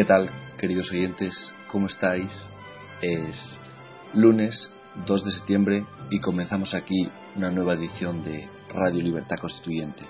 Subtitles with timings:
[0.00, 1.54] ¿Qué tal, queridos oyentes?
[1.70, 2.32] ¿Cómo estáis?
[3.02, 3.60] Es
[4.14, 4.72] lunes
[5.04, 10.04] 2 de septiembre y comenzamos aquí una nueva edición de Radio Libertad Constituyente.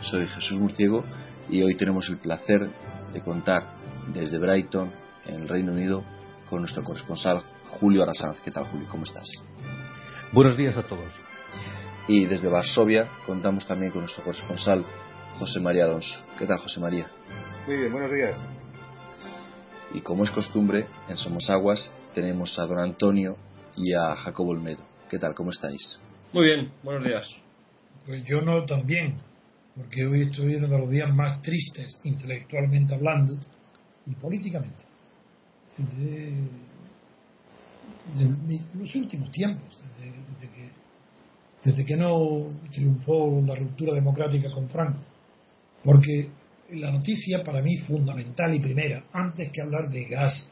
[0.00, 1.06] Soy Jesús Murciego
[1.48, 2.70] y hoy tenemos el placer
[3.14, 3.78] de contar
[4.12, 4.92] desde Brighton,
[5.24, 6.04] en el Reino Unido,
[6.46, 7.42] con nuestro corresponsal
[7.80, 8.42] Julio Arasanz.
[8.44, 8.86] ¿Qué tal, Julio?
[8.90, 9.26] ¿Cómo estás?
[10.34, 11.10] Buenos días a todos.
[12.08, 14.84] Y desde Varsovia contamos también con nuestro corresponsal
[15.38, 16.14] José María Alonso.
[16.36, 17.10] ¿Qué tal, José María?
[17.66, 18.63] Muy bien, buenos días.
[19.94, 23.36] Y como es costumbre, en Somos Aguas tenemos a don Antonio
[23.76, 24.84] y a Jacobo Olmedo.
[25.08, 25.34] ¿Qué tal?
[25.34, 26.00] ¿Cómo estáis?
[26.32, 27.28] Muy bien, buenos días.
[28.04, 29.16] Pues yo no tan bien,
[29.76, 33.34] porque hoy estoy uno de los días más tristes, intelectualmente hablando
[34.04, 34.84] y políticamente,
[35.78, 36.30] de,
[38.16, 40.70] de los últimos tiempos, desde, desde, que,
[41.62, 44.98] desde que no triunfó la ruptura democrática con Franco.
[45.84, 46.30] Porque
[46.74, 50.50] la noticia para mí fundamental y primera, antes que hablar de gas,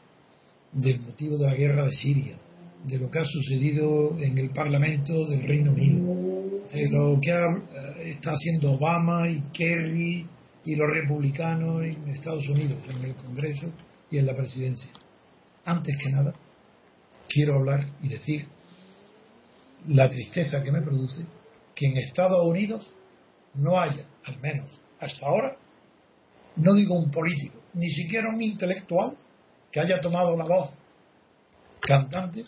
[0.71, 2.35] del motivo de la guerra de Siria,
[2.85, 8.01] de lo que ha sucedido en el Parlamento del Reino Unido, de lo que ha,
[8.03, 10.27] está haciendo Obama y Kerry
[10.65, 13.71] y los republicanos en Estados Unidos, en el Congreso
[14.09, 14.91] y en la presidencia.
[15.65, 16.33] Antes que nada,
[17.27, 18.47] quiero hablar y decir
[19.87, 21.25] la tristeza que me produce
[21.75, 22.93] que en Estados Unidos
[23.55, 25.57] no haya, al menos hasta ahora,
[26.57, 29.17] no digo un político, ni siquiera un intelectual
[29.71, 30.69] que haya tomado la voz
[31.79, 32.45] cantante,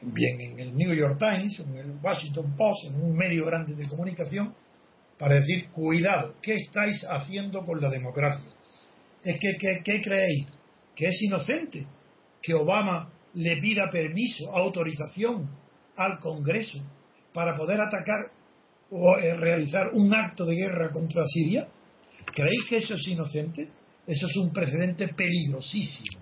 [0.00, 3.88] bien en el New York Times, en el Washington Post, en un medio grande de
[3.88, 4.54] comunicación,
[5.18, 8.50] para decir, cuidado, ¿qué estáis haciendo con la democracia?
[9.24, 10.46] Es que, ¿qué, qué creéis?
[10.94, 11.86] ¿Que es inocente?
[12.42, 15.50] ¿Que Obama le pida permiso, autorización
[15.96, 16.80] al Congreso
[17.32, 18.30] para poder atacar
[18.90, 21.64] o eh, realizar un acto de guerra contra Siria?
[22.34, 23.70] ¿Creéis que eso es inocente?
[24.06, 26.20] Eso es un precedente peligrosísimo,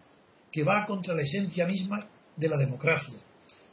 [0.51, 3.19] que va contra la esencia misma de la democracia.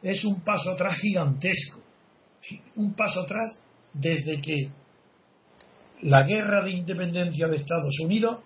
[0.01, 1.81] Es un paso atrás gigantesco,
[2.75, 3.61] un paso atrás
[3.93, 4.69] desde que
[6.01, 8.41] la guerra de independencia de Estados Unidos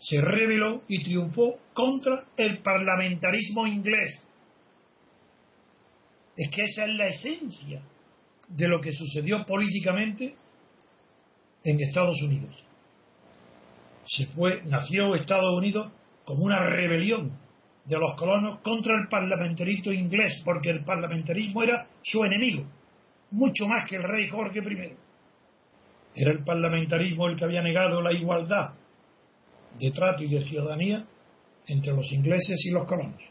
[0.00, 4.22] se rebeló y triunfó contra el parlamentarismo inglés.
[6.36, 7.80] Es que esa es la esencia
[8.48, 10.34] de lo que sucedió políticamente
[11.64, 12.66] en Estados Unidos
[14.06, 15.92] se fue, nació Estados Unidos
[16.24, 17.38] como una rebelión
[17.84, 22.64] de los colonos contra el parlamentarismo inglés, porque el parlamentarismo era su enemigo,
[23.30, 24.96] mucho más que el rey Jorge I.
[26.14, 28.74] Era el parlamentarismo el que había negado la igualdad
[29.78, 31.06] de trato y de ciudadanía
[31.66, 33.22] entre los ingleses y los colonos.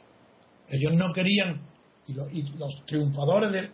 [0.69, 1.61] Ellos no querían,
[2.07, 3.69] y los, y los triunfadores de,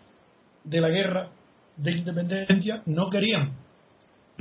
[0.64, 1.32] de la guerra
[1.78, 3.61] de independencia no querían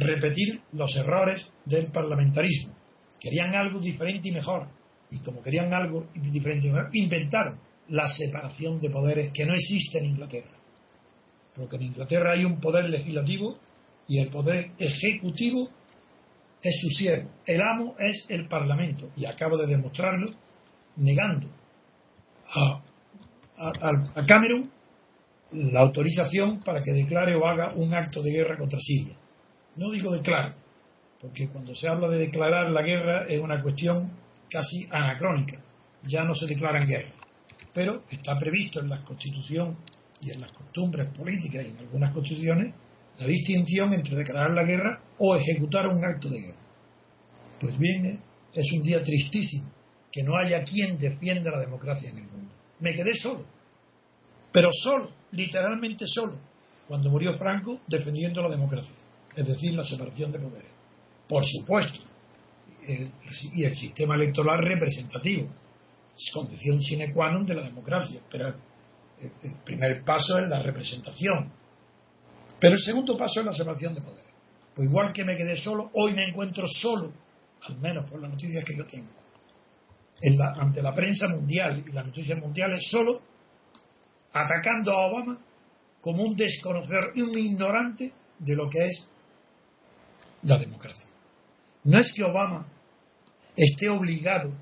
[0.00, 2.74] repetir los errores del parlamentarismo.
[3.18, 4.68] Querían algo diferente y mejor.
[5.10, 7.58] Y como querían algo diferente y mejor, inventaron
[7.88, 10.56] la separación de poderes que no existe en Inglaterra.
[11.56, 13.58] Porque en Inglaterra hay un poder legislativo
[14.06, 15.68] y el poder ejecutivo
[16.62, 17.30] es su siervo.
[17.46, 19.10] El amo es el Parlamento.
[19.16, 20.30] Y acabo de demostrarlo
[20.96, 21.48] negando
[22.54, 22.82] a,
[23.56, 23.72] a,
[24.14, 24.70] a Cameron
[25.52, 29.16] la autorización para que declare o haga un acto de guerra contra Siria.
[29.80, 30.56] No digo declarar,
[31.22, 34.12] porque cuando se habla de declarar la guerra es una cuestión
[34.50, 35.58] casi anacrónica,
[36.02, 37.10] ya no se declaran guerra.
[37.72, 39.78] Pero está previsto en la Constitución
[40.20, 42.74] y en las costumbres políticas y en algunas constituciones
[43.18, 46.60] la distinción entre declarar la guerra o ejecutar un acto de guerra.
[47.58, 48.20] Pues bien,
[48.52, 49.70] es un día tristísimo
[50.12, 52.52] que no haya quien defienda la democracia en el mundo.
[52.80, 53.46] Me quedé solo,
[54.52, 56.36] pero solo, literalmente solo,
[56.86, 59.00] cuando murió Franco defendiendo la democracia,
[59.36, 60.70] es decir, la separación de poderes.
[61.28, 62.00] Por supuesto,
[63.52, 65.48] y el sistema electoral representativo,
[66.32, 68.52] condición sine qua non de la democracia, pero
[69.20, 71.52] el primer paso es la representación.
[72.58, 74.32] Pero el segundo paso es la separación de poderes.
[74.74, 77.12] Pues igual que me quedé solo, hoy me encuentro solo,
[77.62, 79.08] al menos por las noticias que yo tengo,
[80.56, 83.22] ante la prensa mundial y las noticias mundiales, solo
[84.32, 85.38] atacando a Obama
[86.00, 89.09] como un desconocedor y un ignorante de lo que es
[90.42, 91.06] la democracia.
[91.84, 92.66] No es que Obama
[93.56, 94.52] esté obligado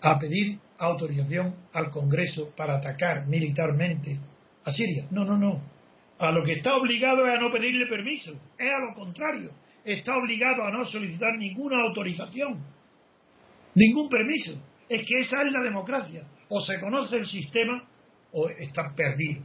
[0.00, 4.18] a pedir autorización al Congreso para atacar militarmente
[4.64, 5.06] a Siria.
[5.10, 5.62] No, no, no.
[6.18, 8.32] A lo que está obligado es a no pedirle permiso.
[8.58, 9.50] Es a lo contrario.
[9.84, 12.64] Está obligado a no solicitar ninguna autorización.
[13.74, 14.60] Ningún permiso.
[14.88, 16.24] Es que esa es la democracia.
[16.48, 17.84] O se conoce el sistema
[18.32, 19.42] o está perdido.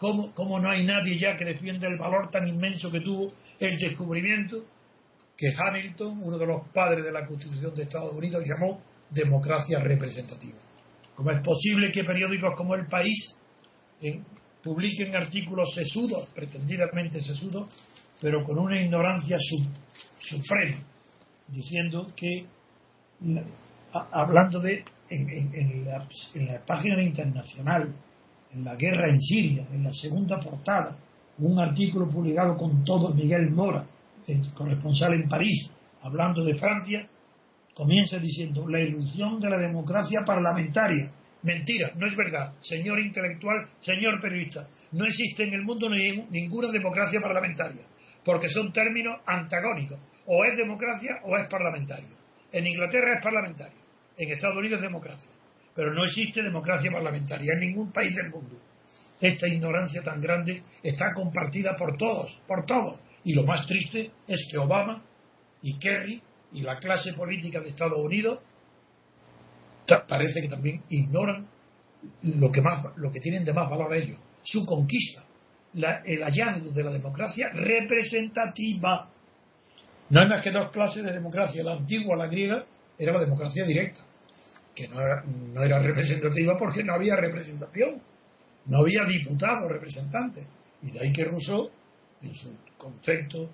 [0.00, 3.78] ¿Cómo, ¿Cómo, no hay nadie ya que defienda el valor tan inmenso que tuvo el
[3.78, 4.64] descubrimiento
[5.36, 8.80] que Hamilton, uno de los padres de la Constitución de Estados Unidos, llamó
[9.10, 10.56] democracia representativa?
[11.14, 13.36] ¿Cómo es posible que periódicos como El País
[14.62, 17.68] publiquen artículos sesudos, pretendidamente sesudos,
[18.22, 19.36] pero con una ignorancia
[20.18, 20.82] suprema,
[21.46, 22.46] diciendo que,
[23.92, 27.94] hablando de, en la página internacional,
[28.54, 30.96] en la guerra en Siria, en la segunda portada,
[31.38, 33.86] un artículo publicado con todo Miguel Mora,
[34.26, 35.70] el corresponsal en París,
[36.02, 37.08] hablando de Francia,
[37.74, 41.10] comienza diciendo la ilusión de la democracia parlamentaria.
[41.42, 42.52] Mentira, no es verdad.
[42.60, 47.82] Señor intelectual, señor periodista, no existe en el mundo ninguna democracia parlamentaria,
[48.24, 49.98] porque son términos antagónicos.
[50.26, 52.08] O es democracia o es parlamentario.
[52.52, 53.78] En Inglaterra es parlamentario,
[54.16, 55.30] en Estados Unidos es democracia,
[55.74, 58.56] pero no existe democracia parlamentaria en ningún país del mundo.
[59.20, 62.98] Esta ignorancia tan grande está compartida por todos, por todos.
[63.24, 65.02] Y lo más triste es que Obama
[65.62, 66.22] y Kerry
[66.52, 68.40] y la clase política de Estados Unidos
[70.08, 71.46] parece que también ignoran
[72.22, 75.24] lo que, más, lo que tienen de más valor ellos, su conquista,
[75.74, 79.10] el hallazgo de la democracia representativa.
[80.08, 82.64] No hay más que dos clases de democracia, la antigua, la griega,
[82.98, 84.00] era la democracia directa,
[84.80, 88.00] que no era, representativa porque no había representación,
[88.66, 90.46] no había diputados representantes.
[90.82, 91.70] Y de ahí que Rousseau,
[92.22, 93.50] en su concepto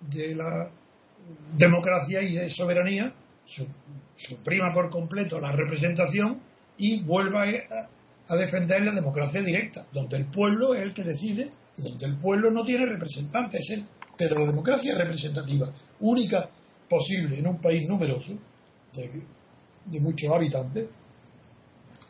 [0.00, 0.70] de la
[1.56, 3.12] democracia y de soberanía,
[4.16, 6.40] suprima por completo la representación
[6.76, 7.44] y vuelva
[8.28, 12.50] a, defender la democracia directa, donde el pueblo es el que decide donde el pueblo
[12.50, 13.82] no tiene representantes, es
[14.16, 15.70] pero la democracia representativa,
[16.00, 16.48] única
[16.88, 18.32] posible en un país numeroso,
[20.00, 20.88] muchos habitantes,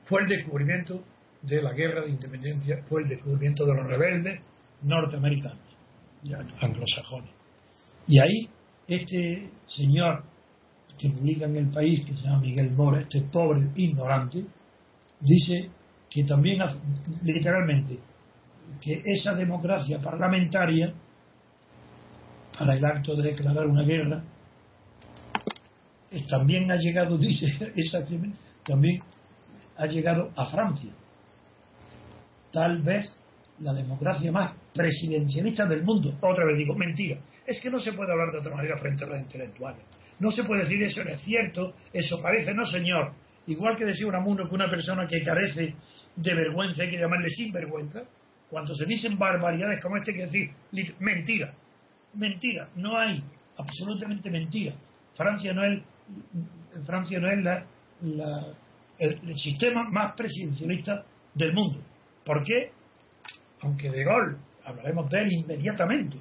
[0.04, 1.02] fue el descubrimiento
[1.42, 4.40] de la guerra de independencia, fue el descubrimiento de los rebeldes
[4.82, 5.58] norteamericanos,
[6.60, 7.30] anglosajones.
[8.08, 8.48] Y ahí
[8.86, 10.24] este señor
[10.98, 14.44] que publica en el país, que se llama Miguel Mora, este pobre ignorante,
[15.20, 15.68] dice
[16.08, 16.60] que también,
[17.22, 17.98] literalmente,
[18.80, 20.92] que esa democracia parlamentaria,
[22.56, 24.22] para el acto de declarar una guerra,
[26.22, 29.02] también ha llegado, dice, exactamente, también
[29.76, 30.90] ha llegado a Francia.
[32.52, 33.14] Tal vez
[33.60, 36.16] la democracia más presidencialista del mundo.
[36.20, 37.18] Otra vez digo, mentira.
[37.46, 39.82] Es que no se puede hablar de otra manera frente a los intelectuales.
[40.18, 43.12] No se puede decir eso no es cierto, eso parece, no señor.
[43.46, 45.74] Igual que decía Unamuno que una persona que carece
[46.16, 48.02] de vergüenza hay que llamarle sinvergüenza,
[48.50, 50.50] cuando se dicen barbaridades como este, hay que decir
[51.00, 51.54] mentira.
[52.14, 53.22] Mentira, no hay,
[53.58, 54.74] absolutamente mentira.
[55.16, 55.82] Francia no es,
[56.84, 57.66] Francia no es
[58.02, 58.54] la,
[58.98, 61.80] el, sistema más presidencialista del mundo.
[62.24, 62.70] ¿Por qué?
[63.60, 66.18] Aunque De Gaulle, hablaremos de él inmediatamente,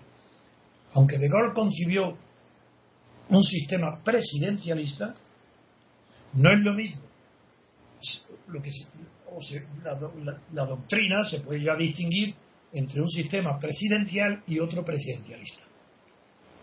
[0.94, 2.18] aunque De Gaulle concibió
[3.30, 5.16] un sistema presidencialista,
[6.34, 7.02] no es lo mismo.
[8.48, 8.72] Lo que
[10.54, 12.36] la, doctrina se puede ya distinguir
[12.72, 15.64] entre un sistema presidencial y otro presidencialista.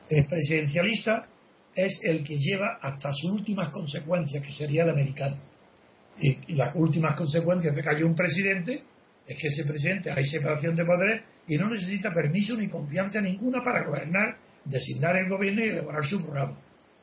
[0.08, 1.26] El presidencialista
[1.74, 5.36] es el que lleva hasta sus últimas consecuencias, que sería el americano.
[6.20, 8.82] Y, las últimas consecuencias de que haya un presidente
[9.26, 13.62] es que ese presidente hay separación de poderes y no necesita permiso ni confianza ninguna
[13.64, 16.58] para gobernar, designar el gobierno y elaborar su programa.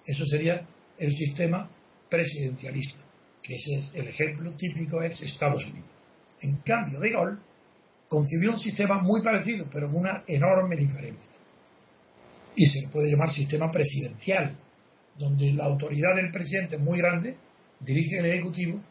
[0.05, 0.65] Eso sería
[0.97, 1.69] el sistema
[2.09, 3.03] presidencialista,
[3.41, 5.89] que ese es el ejemplo típico es Estados Unidos.
[6.41, 7.37] En cambio, De Gaulle
[8.07, 11.38] concibió un sistema muy parecido, pero con una enorme diferencia.
[12.59, 14.53] Y se le puede llamar sistema presidencial,
[15.17, 17.37] donde la autoridad del presidente es muy grande,
[17.79, 18.81] dirige el Ejecutivo,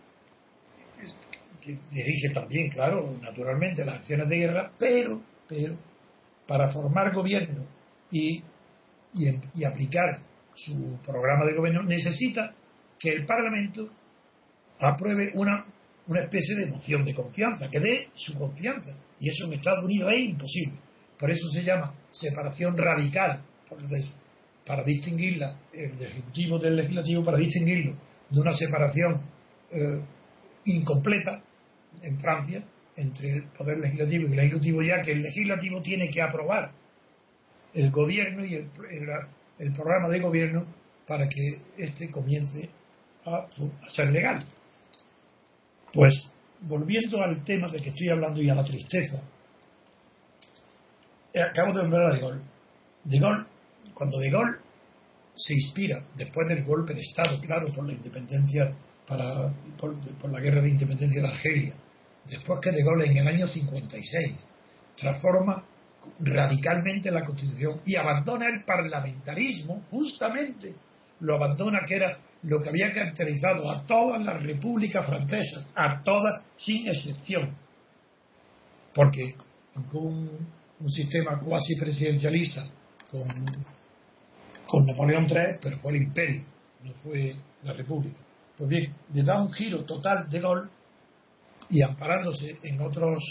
[1.91, 5.77] dirige también, claro, naturalmente las acciones de guerra, pero, pero
[6.47, 7.67] para formar gobierno
[8.11, 8.43] y,
[9.13, 10.19] y, aplicar
[10.55, 12.55] su programa de gobierno necesita
[12.99, 13.87] que el Parlamento
[14.81, 15.67] apruebe una,
[16.07, 18.97] una especie de moción de confianza, que dé su confianza.
[19.21, 20.79] Y eso en Estados Unidos es imposible.
[21.19, 23.43] Por eso se llama separación radical,
[24.67, 27.95] para distinguirla, el Ejecutivo del Legislativo, para distinguirlo
[28.31, 29.23] de una separación
[29.71, 30.01] eh,
[30.67, 31.43] incompleta
[32.03, 32.63] en Francia
[32.97, 36.73] entre el Poder Legislativo y el Ejecutivo, ya que el Legislativo tiene que aprobar
[37.75, 38.71] el gobierno y el,
[39.59, 40.67] el, programa de gobierno
[41.07, 42.69] para que éste comience
[43.25, 43.47] a,
[43.87, 44.45] ser legal.
[45.93, 49.23] Pues, volviendo al tema de que estoy hablando y a la tristeza,
[51.33, 52.41] eh, acabo de volver a De Gaulle.
[53.05, 53.45] De Gaulle,
[53.99, 54.59] cuando De Gaulle
[55.35, 58.73] se inspira, después del golpe de Estado, claro, por la independencia,
[59.07, 59.95] para, por,
[60.31, 61.75] la guerra de independencia de Argelia,
[62.25, 64.51] después que De Gaulle en el año 56
[64.97, 65.65] transforma
[66.21, 70.75] radicalmente la Constitución y abandona el parlamentarismo, justamente
[71.21, 76.45] lo abandona que era lo que había caracterizado a todas las repúblicas francesas, a todas
[76.57, 77.57] sin excepción,
[78.95, 79.35] porque
[79.91, 82.65] con un, un sistema cuasi presidencialista
[83.11, 83.27] con,
[84.69, 86.45] con Napoleón III, pero fue el imperio,
[86.85, 88.19] no fue la república.
[88.57, 90.69] Pues bien, le da un giro total de Gaulle
[91.71, 93.23] y amparándose en otros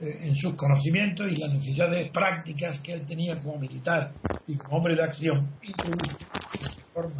[0.00, 4.12] eh, en sus conocimientos y las necesidades prácticas que él tenía como militar
[4.46, 5.72] y como hombre de acción y
[6.92, 7.16] forma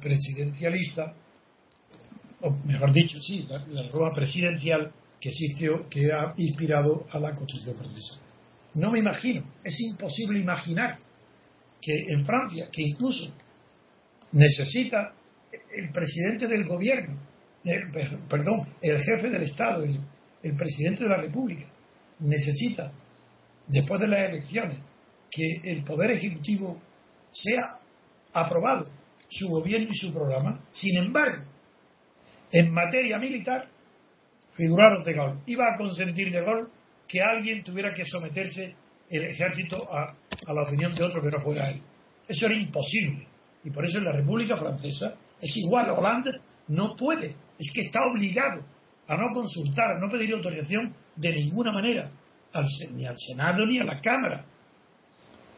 [0.00, 1.14] presidencialista
[2.40, 7.76] o mejor dicho sí la, la presidencial que existió que ha inspirado a la constitución
[7.76, 8.20] francesa
[8.74, 10.98] no me imagino es imposible imaginar
[11.84, 13.34] que en Francia que incluso
[14.32, 15.12] necesita
[15.76, 17.18] el presidente del gobierno
[17.64, 17.90] el,
[18.28, 21.66] perdón, el jefe del Estado, el, presidente de la República,
[22.20, 22.92] necesita,
[23.66, 24.78] después de las elecciones,
[25.30, 26.80] que el Poder Ejecutivo
[27.30, 27.78] sea
[28.32, 28.88] aprobado
[29.30, 30.62] su gobierno y su programa.
[30.70, 31.44] Sin embargo,
[32.52, 33.68] en materia militar,
[34.54, 36.68] figuraros de Gaulle, iba a consentir de Gaulle
[37.08, 38.76] que alguien tuviera que someterse
[39.10, 40.14] el ejército a,
[40.52, 41.80] la opinión de otro que no fuera él.
[42.26, 43.26] Eso era imposible.
[43.62, 45.90] Y por eso en la República Francesa es igual.
[45.90, 46.32] Holanda
[46.68, 48.64] no puede es que está obligado
[49.06, 52.10] a no consultar, a no pedir autorización de ninguna manera,
[52.92, 54.44] ni al Senado ni a la Cámara.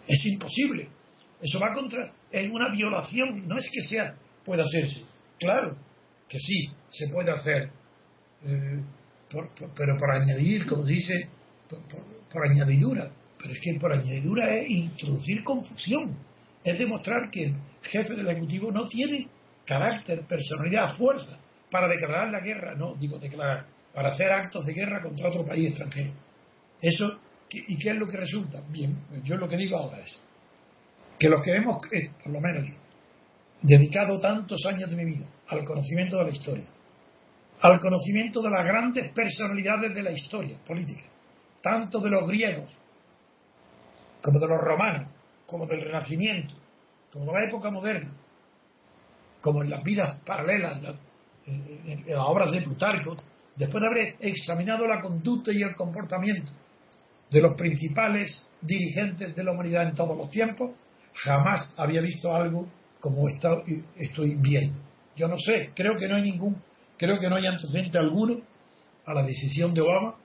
[0.07, 0.89] Es imposible.
[1.41, 5.05] Eso va contra, es una violación, no es que sea, pueda hacerse.
[5.39, 5.77] Claro
[6.29, 7.71] que sí, se puede hacer,
[8.45, 8.83] eh,
[9.77, 11.29] pero por añadir, como dice,
[11.69, 13.11] por, añadidura.
[13.39, 16.17] Pero es que por añadidura es introducir confusión,
[16.65, 19.29] es demostrar que el jefe del Ejecutivo no tiene
[19.65, 21.39] carácter, personalidad, fuerza
[21.71, 25.69] para declarar la guerra, no digo declarar, para hacer actos de guerra contra otro país
[25.69, 26.13] extranjero.
[26.81, 27.19] Eso,
[27.51, 28.63] ¿y qué es lo que resulta?
[28.69, 30.23] Bien, yo lo que digo ahora es
[31.19, 32.69] que los que hemos, eh, por lo menos
[33.63, 36.67] dedicado tantos años de mi vida al conocimiento de la historia,
[37.61, 41.05] al conocimiento de las grandes personalidades de la historia política,
[41.63, 42.77] tanto de los griegos
[44.27, 45.09] como de los romanos,
[45.47, 46.53] como del Renacimiento,
[47.13, 48.11] como de la época moderna,
[49.41, 50.83] como en las vidas paralelas,
[51.47, 53.17] en, las obras de Plutarco,
[53.55, 56.51] después de haber examinado la conducta y el comportamiento
[57.31, 60.73] de los principales dirigentes de la humanidad en todos los tiempos,
[61.15, 62.67] jamás había visto algo
[62.99, 64.77] como estoy viendo.
[65.15, 66.61] Yo no sé, creo que no hay ningún,
[66.99, 68.41] creo que no hay antecedente alguno
[69.05, 70.17] a la decisión de Obama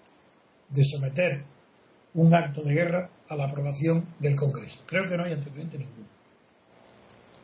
[0.69, 1.43] de someter
[2.15, 4.83] un acto de guerra a la aprobación del Congreso.
[4.85, 6.07] Creo que no hay antecedente ninguno.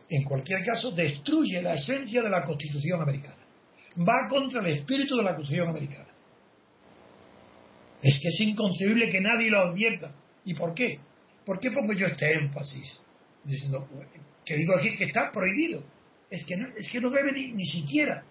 [0.10, 3.48] En cualquier caso, destruye la esencia de la Constitución americana
[3.98, 6.08] va contra el espíritu de la Constitución americana.
[8.02, 10.12] Es que es inconcebible que nadie lo advierta.
[10.46, 11.00] ¿Y por qué?
[11.46, 13.04] ¿Por qué pongo yo este énfasis?
[13.44, 13.88] Diciendo
[14.46, 15.84] que digo aquí que está prohibido.
[16.30, 18.24] Es que no, es que no debe ni, siquiera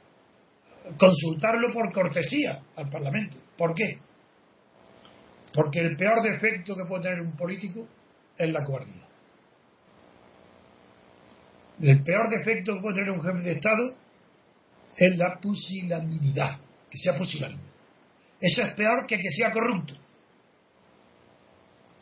[0.99, 3.39] consultarlo por cortesía al Parlamento.
[3.57, 3.99] ¿Por qué?
[5.57, 7.89] Porque el peor defecto que puede tener un político
[8.37, 9.07] es la cobardía.
[11.81, 13.95] El peor defecto que puede tener un jefe de Estado
[14.95, 16.59] es la pusilanimidad,
[16.91, 17.63] que sea pusilánime.
[18.39, 19.95] Eso es peor que que sea corrupto.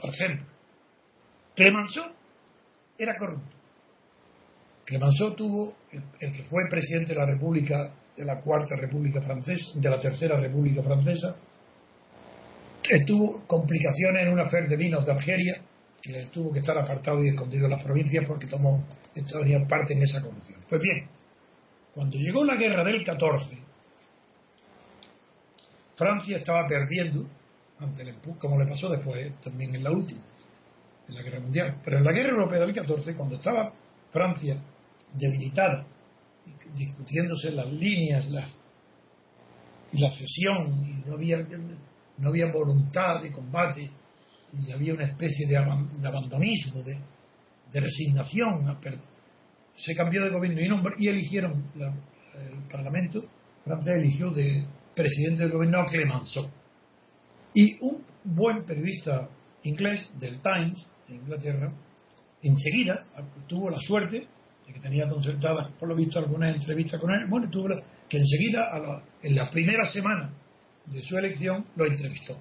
[0.00, 0.46] Por ejemplo,
[1.54, 2.12] Clemenceau
[2.98, 3.56] era corrupto.
[4.84, 9.88] Clemenceau tuvo, el, que fue presidente de la República, de la Cuarta República Francesa, de
[9.88, 11.36] la Tercera República Francesa,
[13.06, 15.62] tuvo complicaciones en una fe de vinos de Argeria,
[16.02, 20.02] que tuvo que estar apartado y escondido en las provincias porque tomó, tenía parte en
[20.02, 20.60] esa corrupción.
[20.68, 21.08] Pues bien,
[21.94, 23.58] cuando llegó la guerra del 14,
[25.96, 27.26] Francia estaba perdiendo
[27.78, 30.20] ante el como le pasó después también en la última,
[31.08, 31.80] en la guerra mundial.
[31.84, 33.72] Pero en la guerra europea del 14, cuando estaba
[34.12, 34.56] Francia
[35.14, 35.86] debilitada,
[36.74, 38.60] discutiéndose las líneas las,
[39.92, 41.38] y la cesión, y no había,
[42.18, 43.90] no había voluntad de combate,
[44.56, 47.00] y había una especie de, abandonismo, de,
[47.80, 48.78] resignación.
[49.74, 50.60] Se cambió de gobierno
[50.96, 53.24] y, y eligieron, el Parlamento
[53.64, 56.48] francés eligió de presidente del gobierno a Clemenceau.
[57.54, 59.28] Y un buen periodista
[59.64, 61.72] inglés del Times de Inglaterra,
[62.42, 63.06] enseguida
[63.46, 64.28] tuvo la suerte
[64.66, 67.68] de que tenía concertadas, por lo visto, algunas entrevistas con él, bueno, tuvo
[68.08, 70.32] que enseguida, en la primera semana
[70.86, 72.34] de su elección, lo entrevistó.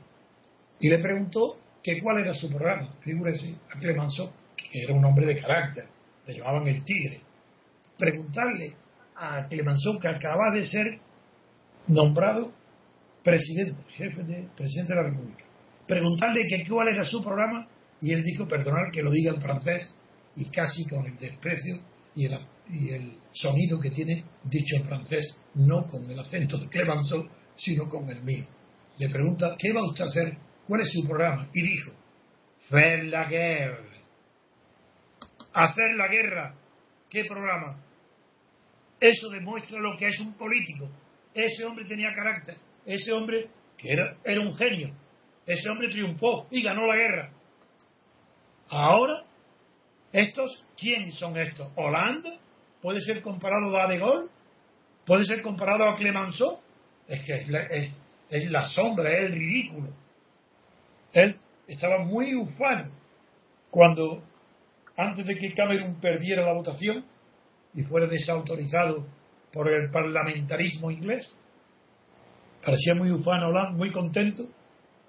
[0.79, 2.95] Y le preguntó que cuál era su programa.
[3.01, 5.85] Figúrese a Clemenceau, que era un hombre de carácter,
[6.25, 7.21] le llamaban el tigre.
[7.97, 8.75] Preguntarle
[9.15, 10.99] a Clemenceau, que acaba de ser
[11.87, 12.53] nombrado
[13.23, 15.45] presidente, jefe de presidente de la República.
[15.87, 17.67] Preguntarle que cuál era su programa
[18.01, 19.95] y él dijo, perdonar que lo diga en francés
[20.35, 21.79] y casi con el desprecio
[22.15, 22.37] y el,
[22.69, 27.89] y el sonido que tiene dicho en francés, no con el acento de Clemenceau, sino
[27.89, 28.45] con el mío.
[28.97, 30.37] Le pregunta, ¿qué va usted a hacer?
[30.67, 31.49] ¿Cuál es su programa?
[31.53, 31.91] Y dijo,
[32.69, 33.89] faire la guerra.
[35.53, 36.55] Hacer la guerra.
[37.09, 37.79] ¿Qué programa?
[38.99, 40.89] Eso demuestra lo que es un político.
[41.33, 42.57] Ese hombre tenía carácter.
[42.85, 44.93] Ese hombre, que era, era un genio,
[45.45, 47.31] ese hombre triunfó y ganó la guerra.
[48.69, 49.25] Ahora,
[50.11, 51.67] estos, ¿quién son estos?
[51.75, 52.39] ¿Hollande?
[52.81, 54.29] ¿Puede ser comparado a De Gaulle?
[55.05, 56.62] ¿Puede ser comparado a Clemenceau?
[57.07, 57.61] Es que es la,
[58.29, 59.89] es la sombra, es el ridículo.
[61.11, 61.37] Él
[61.67, 62.91] estaba muy ufano
[63.69, 64.23] cuando,
[64.97, 67.05] antes de que Cameron perdiera la votación
[67.73, 69.05] y fuera desautorizado
[69.51, 71.35] por el parlamentarismo inglés.
[72.63, 74.43] Parecía muy ufano Hollande, muy contento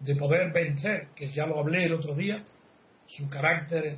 [0.00, 2.44] de poder vencer, que ya lo hablé el otro día,
[3.06, 3.96] su carácter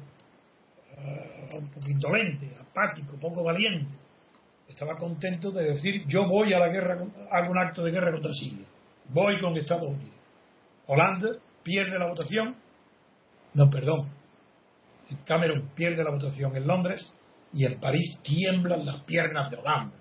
[0.98, 3.92] uh, un poco indolente, apático, poco valiente.
[4.68, 6.98] Estaba contento de decir, yo voy a la guerra,
[7.30, 8.66] hago un acto de guerra contra Siria,
[9.08, 10.14] voy con Estados Unidos.
[10.86, 11.28] Holanda
[11.62, 12.56] pierde la votación,
[13.54, 14.10] no, perdón,
[15.24, 17.12] Cameron pierde la votación en Londres
[17.52, 19.96] y en París tiemblan las piernas de Holanda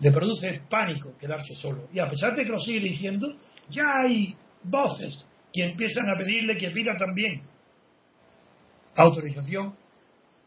[0.00, 1.88] le produce pánico quedarse solo.
[1.92, 3.26] Y a pesar de que lo sigue diciendo,
[3.70, 7.42] ya hay voces que empiezan a pedirle que pida también
[8.96, 9.74] autorización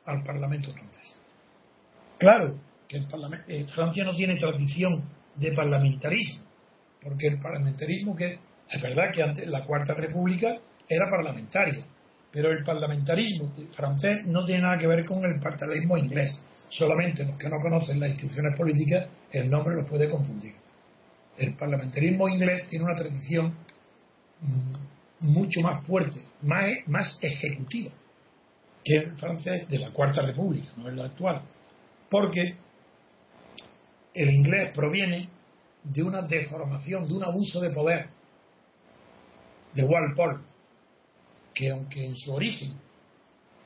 [0.06, 1.20] al Parlamento francés.
[2.18, 3.08] Claro que el
[3.48, 5.04] eh, Francia no tiene tradición
[5.36, 6.46] de parlamentarismo,
[7.02, 11.86] porque el parlamentarismo que es verdad que antes la Cuarta República era parlamentaria,
[12.32, 16.42] pero el parlamentarismo francés no tiene nada que ver con el parlamentarismo inglés.
[16.70, 20.54] Solamente los que no conocen las instituciones políticas, el nombre los puede confundir.
[21.38, 23.56] El parlamentarismo inglés tiene una tradición
[24.42, 27.92] mm, mucho más fuerte, más, más ejecutiva
[28.84, 31.42] que el francés de la Cuarta República, no es la actual.
[32.10, 32.56] Porque
[34.18, 35.30] el inglés proviene
[35.84, 38.10] de una deformación, de un abuso de poder
[39.74, 40.40] de Walpole,
[41.54, 42.74] que aunque en su origen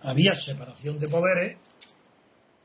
[0.02, 1.58] había separación de poderes,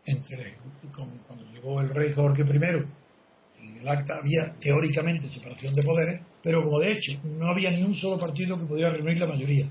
[0.04, 0.56] entre
[0.92, 6.64] cuando llegó el rey Jorge I, en el acta había teóricamente separación de poderes, pero
[6.64, 9.70] como de hecho no había ni un solo partido que pudiera reunir la mayoría.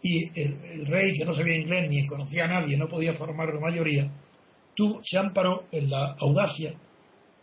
[0.00, 3.60] Y el, rey, que no sabía inglés ni conocía a nadie, no podía formar la
[3.60, 4.10] mayoría,
[4.74, 6.72] tú, se amparó en la audacia,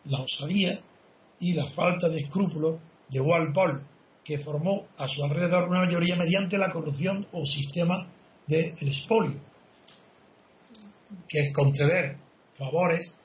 [0.05, 0.79] la osadía
[1.39, 3.81] y la falta de escrúpulos de Walpole,
[4.23, 8.07] que formó a su alrededor una mayoría mediante la corrupción o sistema
[8.47, 9.49] del de expolio
[11.27, 12.17] que es conceder
[12.57, 13.19] favores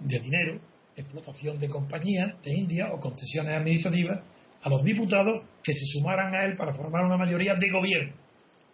[0.00, 0.60] de dinero,
[0.96, 4.24] explotación de compañías de India o concesiones administrativas
[4.62, 8.14] a los diputados que se sumaran a él para formar una mayoría de gobierno.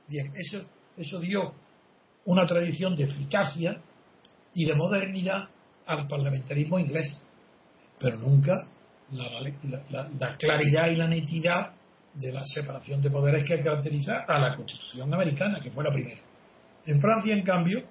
[0.09, 0.65] Bien, eso,
[0.97, 1.55] eso dio
[2.27, 3.83] una tradición de eficacia
[4.55, 5.49] y de modernidad
[5.87, 7.25] al parlamentarismo inglés,
[7.99, 8.53] pero nunca
[9.11, 11.75] la, la, claridad y la nitidad
[12.15, 16.21] de la separación de poderes que caracteriza a la Constitución americana, que fue la primera.
[16.87, 17.85] En Francia, en cambio,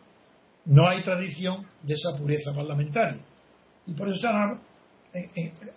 [0.66, 3.22] no hay tradición de esa pureza parlamentaria.
[3.86, 4.28] Y por eso,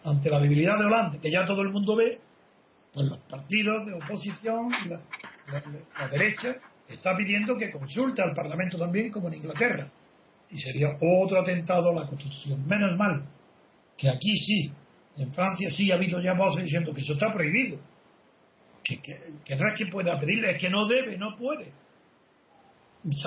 [0.05, 2.21] ante la debilidad de Holanda, que ya todo el mundo ve,
[2.93, 4.71] pues los partidos de oposición
[5.51, 6.57] la, derecha
[6.89, 9.89] está pidiendo que consulte al Parlamento también, como en Inglaterra.
[10.51, 12.67] Y sería otro atentado a la Constitución.
[12.67, 13.25] Menos mal
[13.97, 14.73] que aquí sí,
[15.17, 17.79] en Francia sí ha habido ya voces diciendo que eso está prohibido.
[18.85, 21.73] Que, que, no es que pueda pedirle, es que no debe, no puede.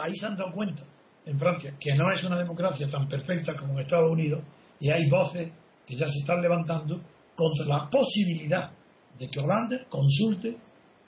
[0.02, 0.84] Ahí se han dado cuenta
[1.26, 4.42] en Francia que no es una democracia tan perfecta como en Estados Unidos
[4.80, 5.52] y hay voces
[5.86, 7.02] que ya se están levantando
[7.36, 8.72] contra la posibilidad
[9.18, 10.56] de que Holanda consulte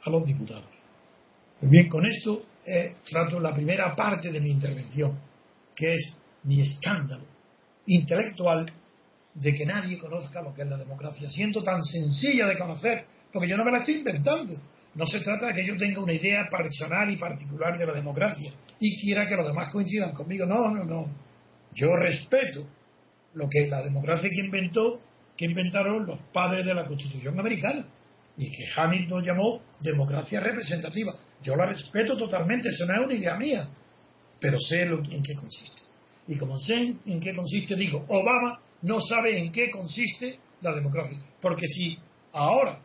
[0.03, 0.65] a los diputados.
[1.59, 5.17] Pues bien, con esto eh, trato la primera parte de mi intervención,
[5.81, 7.25] que es mi escándalo
[7.87, 8.71] intelectual
[9.33, 13.49] de que nadie conozca lo que es la democracia, siendo tan sencilla de conocer, porque
[13.49, 14.53] yo no me la estoy inventando.
[14.93, 18.51] No se trata de que yo tenga una idea personal y particular de la democracia
[18.79, 20.45] y quiera que los demás coincidan conmigo.
[20.45, 21.07] No, no, no.
[21.73, 22.67] Yo respeto
[23.33, 24.99] lo que la democracia que inventó,
[25.35, 27.85] que inventaron los padres de la Constitución americana
[28.37, 31.15] y que Hamilton llamó democracia representativa.
[31.41, 33.69] Yo la respeto totalmente, eso no es una idea mía,
[34.41, 35.81] pero sé en qué consiste.
[36.27, 41.17] Y como sé en qué consiste, digo, Obama no sabe en qué consiste la democracia.
[41.39, 41.97] Porque si
[42.33, 42.81] ahora,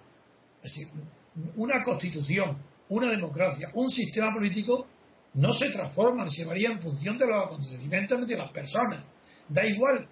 [1.57, 2.59] una constitución,
[2.91, 4.87] una democracia, un sistema político
[5.35, 9.05] no se transforman, se varía en función de los acontecimientos de las personas.
[9.49, 10.09] Da igual.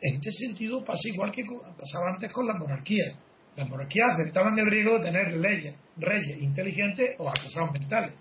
[0.00, 1.44] En este sentido pasa igual que
[1.78, 3.14] pasaba antes con la monarquía.
[3.56, 8.14] Las monarquías aceptaban el riesgo de tener leyes, reyes inteligentes o acusados mentales.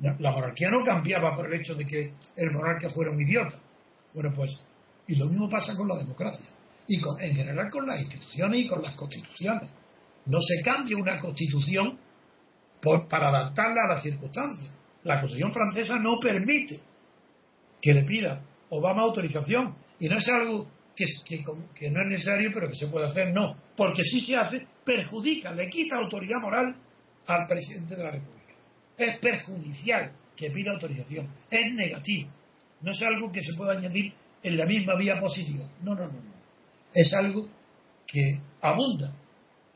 [0.00, 3.58] La monarquía no cambiaba por el hecho de que el monarca fuera un idiota.
[4.14, 4.64] Bueno, pues
[5.08, 6.46] y lo mismo pasa con la democracia.
[6.86, 9.70] Y en general con las instituciones y con las constituciones.
[10.26, 11.98] No se cambia una constitución
[12.80, 14.70] para adaptarla a las circunstancias.
[15.04, 16.80] La constitución francesa no permite
[17.80, 19.74] que le pida Obama autorización.
[19.98, 21.06] Y no es algo que,
[21.74, 23.56] que, no es necesario, pero que se puede hacer, no.
[23.76, 26.76] Porque si se hace, perjudica, le quita autoridad moral
[27.26, 28.37] al presidente de la República.
[28.98, 31.28] Es perjudicial que pida autorización.
[31.50, 32.30] Es negativo.
[32.82, 35.68] No es algo que se pueda añadir en la misma vía positiva.
[35.82, 36.32] No, no, no, no.
[36.92, 37.48] Es algo
[38.06, 39.12] que abunda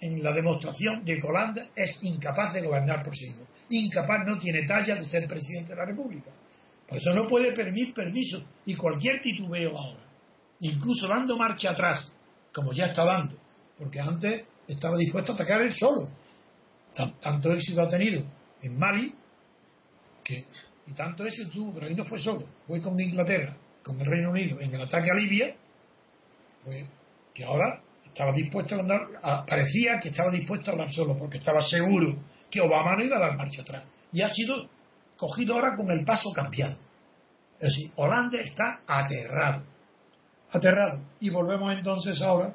[0.00, 3.46] en la demostración de que Holanda es incapaz de gobernar por sí mismo.
[3.70, 6.30] Incapaz, no tiene talla de ser presidente de la República.
[6.88, 10.02] Por eso no puede permitir permiso y cualquier titubeo ahora,
[10.61, 12.12] incluso dando marcha atrás,
[12.52, 13.37] como ya está dando,
[13.78, 16.11] porque antes estaba dispuesto a atacar él solo.
[16.94, 18.24] Tanto éxito ha tenido
[18.62, 19.14] en Mali,
[20.25, 20.46] que,
[20.87, 24.31] y tanto éxito tuvo, pero ahí no fue solo, fue con Inglaterra, con el Reino
[24.31, 25.55] Unido en el ataque a Libia,
[26.64, 26.87] pues,
[27.35, 29.01] que ahora estaba dispuesto a andar,
[29.46, 32.16] parecía que estaba dispuesto a hablar solo, porque estaba seguro
[32.51, 33.85] que Obama no iba a dar marcha atrás.
[34.12, 34.68] Y ha sido
[35.16, 36.77] cogido ahora con el paso cambiado.
[37.59, 39.62] Es decir, Holanda está aterrado.
[40.51, 41.01] Aterrado.
[41.20, 42.53] Y volvemos entonces ahora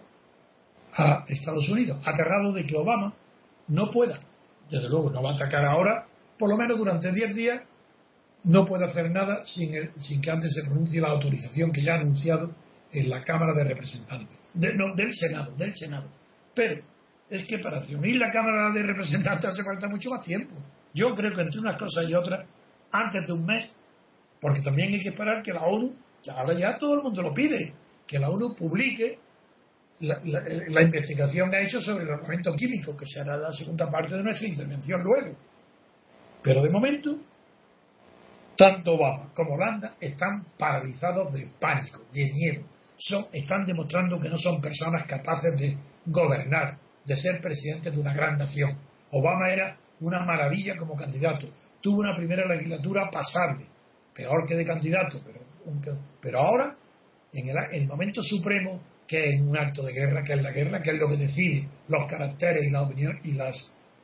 [0.94, 3.14] a Estados Unidos, aterrado de que Obama
[3.70, 4.20] no pueda,
[4.70, 6.06] desde luego no va a atacar ahora,
[6.38, 7.64] por lo menos durante 10 días,
[8.44, 12.00] no puede hacer nada sin, sin que antes se pronuncie la autorización que ya ha
[12.00, 12.52] anunciado
[12.92, 16.10] en la Cámara de Representantes, no, del Senado, del Senado.
[16.54, 16.82] Pero
[17.30, 20.56] es que para reunir la Cámara de Representantes hace falta mucho más tiempo.
[20.94, 22.48] Yo creo que entre unas cosas y otras,
[22.92, 23.76] antes de un mes,
[24.40, 25.96] porque también hay que esperar que la ONU,
[26.32, 27.74] ahora ya todo el mundo lo pide,
[28.06, 29.20] que la ONU publique
[30.00, 34.16] la, la, investigación que ha hecho sobre el armamento químico, que será la segunda parte
[34.16, 35.36] de nuestra intervención luego.
[36.44, 37.20] Pero de momento
[38.58, 42.64] tanto Obama como Holanda están paralizados de pánico, de miedo.
[42.98, 48.14] Son, están demostrando que no son personas capaces de gobernar, de ser presidentes de una
[48.14, 48.78] gran nación.
[49.12, 51.48] Obama era una maravilla como candidato.
[51.82, 53.68] Tuvo una primera legislatura pasable,
[54.16, 56.76] peor que de candidato, pero, pero ahora,
[57.32, 60.92] en el, momento supremo, que es un acto de guerra, que es la guerra, que
[60.92, 63.56] es lo que decide los caracteres y la opinión y las,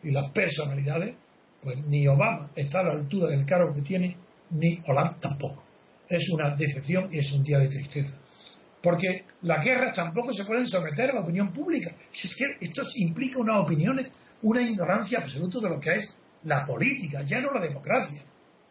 [0.01, 1.17] y las personalidades,
[1.61, 4.17] pues ni Obama está a la altura del cargo que tiene,
[4.51, 5.63] ni Hollande tampoco.
[6.07, 8.19] Es una decepción y es un día de tristeza.
[8.81, 11.91] Porque las guerras tampoco se pueden someter a la opinión pública.
[12.09, 13.99] Si es que esto implica una opinión,
[14.41, 18.21] una ignorancia absoluta de lo que es la política, ya no la democracia.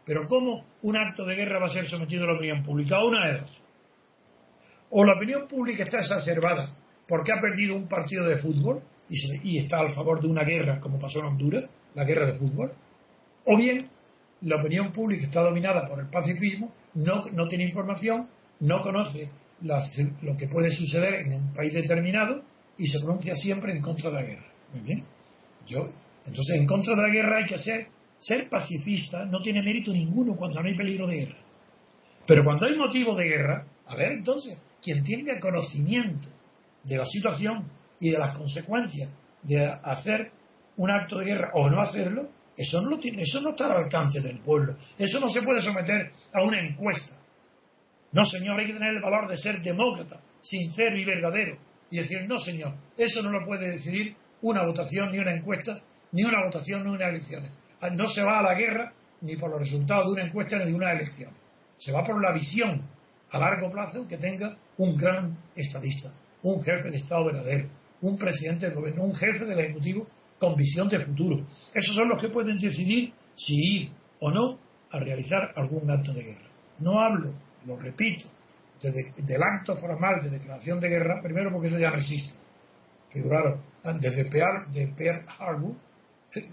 [0.05, 3.03] Pero ¿cómo un acto de guerra va a ser sometido a la opinión pública?
[3.03, 3.63] Una de dos.
[4.93, 6.75] O la opinión pública está exacerbada
[7.09, 10.81] porque ha perdido un partido de fútbol y, y está a favor de una guerra
[10.81, 12.73] como pasó en Honduras, la guerra de fútbol.
[13.47, 13.89] O bien
[14.43, 18.29] la opinión pública está dominada por el pacifismo, no, no tiene información,
[18.61, 19.31] no conoce
[19.63, 22.43] lo que puede suceder en un país determinado
[22.77, 24.47] y se pronuncia siempre en contra de la guerra.
[24.73, 25.05] Muy bien.
[25.67, 25.89] Yo,
[26.27, 27.87] entonces, en contra de la guerra hay que ser,
[28.19, 31.39] ser pacifista, no tiene mérito ninguno cuando no hay peligro de guerra.
[32.27, 36.29] Pero cuando hay motivo de guerra, a ver, entonces, quien tenga conocimiento
[36.85, 39.11] de la situación y de las consecuencias
[39.43, 40.33] de hacer
[40.77, 44.21] un acto de guerra o no hacerlo, eso no, tiene, eso no está al alcance
[44.21, 44.77] del pueblo.
[44.99, 47.17] Eso no se puede someter a una encuesta.
[48.13, 51.57] No, señor, hay que tener el valor de ser demócrata, sincero y verdadero.
[51.91, 55.81] Y decir, no, señor, eso no lo puede decidir una votación, ni una encuesta,
[56.13, 57.45] ni una votación, ni una elección.
[57.81, 58.93] Ah, no se va a la guerra
[59.23, 61.33] ni por los resultados de una encuesta ni de una elección.
[61.79, 62.83] Se va por la visión
[63.33, 67.69] a largo plazo que tenga un gran estadista, un jefe de Estado verdadero,
[68.03, 70.07] un presidente del gobierno, un jefe del Ejecutivo
[70.39, 71.47] con visión de futuro.
[71.75, 73.91] Esos son los que pueden decidir si ir
[74.21, 74.59] o no
[74.91, 76.49] a realizar algún acto de guerra.
[76.79, 77.33] No hablo,
[77.65, 78.29] lo repito,
[78.83, 82.39] del acto formal de declaración de guerra, primero porque eso ya no existe.
[83.11, 83.61] Figuraron,
[84.01, 85.75] desde Pearl, de Pearl Harbor
[86.35, 86.49] eh,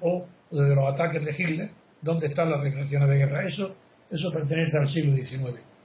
[0.00, 3.44] o desde los ataques de Hitler, donde están las declaraciones de guerra.
[3.44, 3.76] Eso,
[4.10, 5.75] eso pertenece al siglo XIX.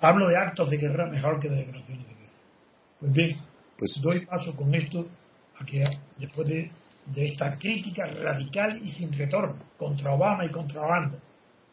[0.00, 2.32] Hablo de actos de guerra mejor que de declaraciones de guerra.
[3.00, 3.36] Pues bien,
[3.78, 5.08] pues doy paso con esto
[5.58, 5.84] a que
[6.18, 6.70] después de
[7.06, 11.16] de esta crítica radical y sin retorno contra Obama y contra Obama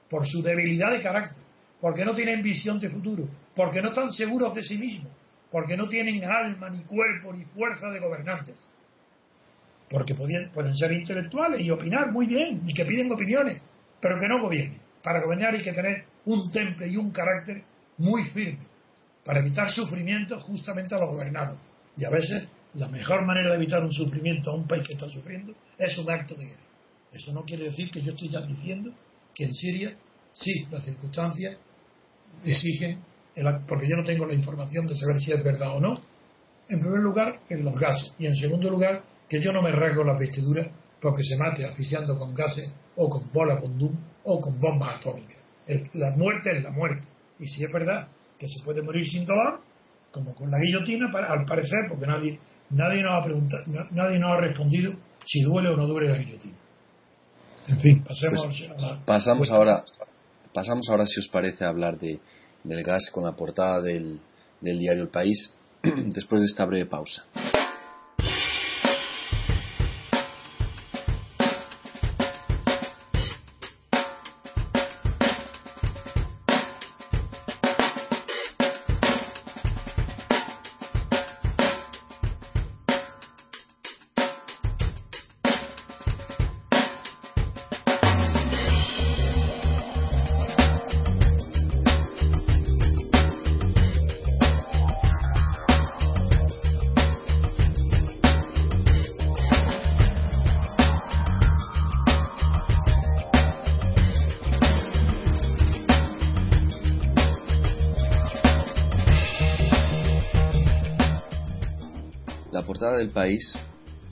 [0.10, 1.42] por su debilidad de carácter,
[1.82, 5.12] porque no tienen visión de futuro, porque no están seguros de sí mismos,
[5.52, 8.56] porque no tienen alma, ni cuerpo, ni fuerza de gobernantes.
[9.90, 13.64] Porque pueden, pueden ser intelectuales y opinar muy bien, y que piden opiniones,
[14.00, 14.80] pero que no gobiernen.
[15.02, 17.64] Para gobernar hay que tener un temple y un carácter
[18.04, 18.68] muy firme,
[19.24, 21.58] para evitar sufrimiento justamente a los gobernados.
[21.96, 25.06] Y a veces la mejor manera de evitar un sufrimiento a un país que está
[25.06, 26.62] sufriendo es un acto de guerra.
[27.12, 28.92] Eso no quiere decir que yo estoy ya diciendo
[29.34, 29.96] que en Siria
[30.34, 31.58] sí, las circunstancias
[32.44, 33.00] exigen,
[33.68, 35.94] porque yo no tengo la información de saber si es verdad o no,
[36.68, 40.04] en primer lugar, en los gases, y en segundo lugar, que yo no me rasgo
[40.04, 40.68] las vestiduras
[41.02, 45.38] porque se mate asfixiando con gases o con bola con dum o con bombas atómicas.
[45.94, 47.13] la muerte es la muerte.
[47.44, 48.08] Y si es verdad
[48.40, 49.62] que se puede morir sin dolor,
[50.12, 52.40] como con la guillotina, al parecer, porque nadie
[52.74, 54.94] Nadie nos ha preguntado, nadie nos ha respondido
[55.26, 56.58] si duele o no duele la guillotina.
[57.68, 59.84] En fin, pasemos pues pasamos ahora,
[60.54, 62.20] pasamos ahora si os parece a hablar de,
[62.64, 64.20] del gas con la portada del,
[64.60, 67.26] del diario El País después de esta breve pausa.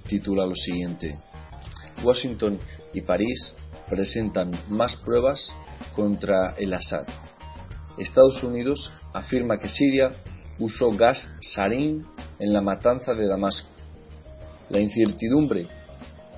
[0.08, 1.20] Titula lo siguiente.
[2.04, 2.60] Washington
[2.94, 3.54] y París
[3.90, 5.52] presentan más pruebas
[5.96, 7.06] contra el Assad.
[7.98, 10.12] Estados Unidos afirma que Siria
[10.60, 12.06] usó gas sarín
[12.40, 13.68] en la matanza de Damasco.
[14.70, 15.68] La incertidumbre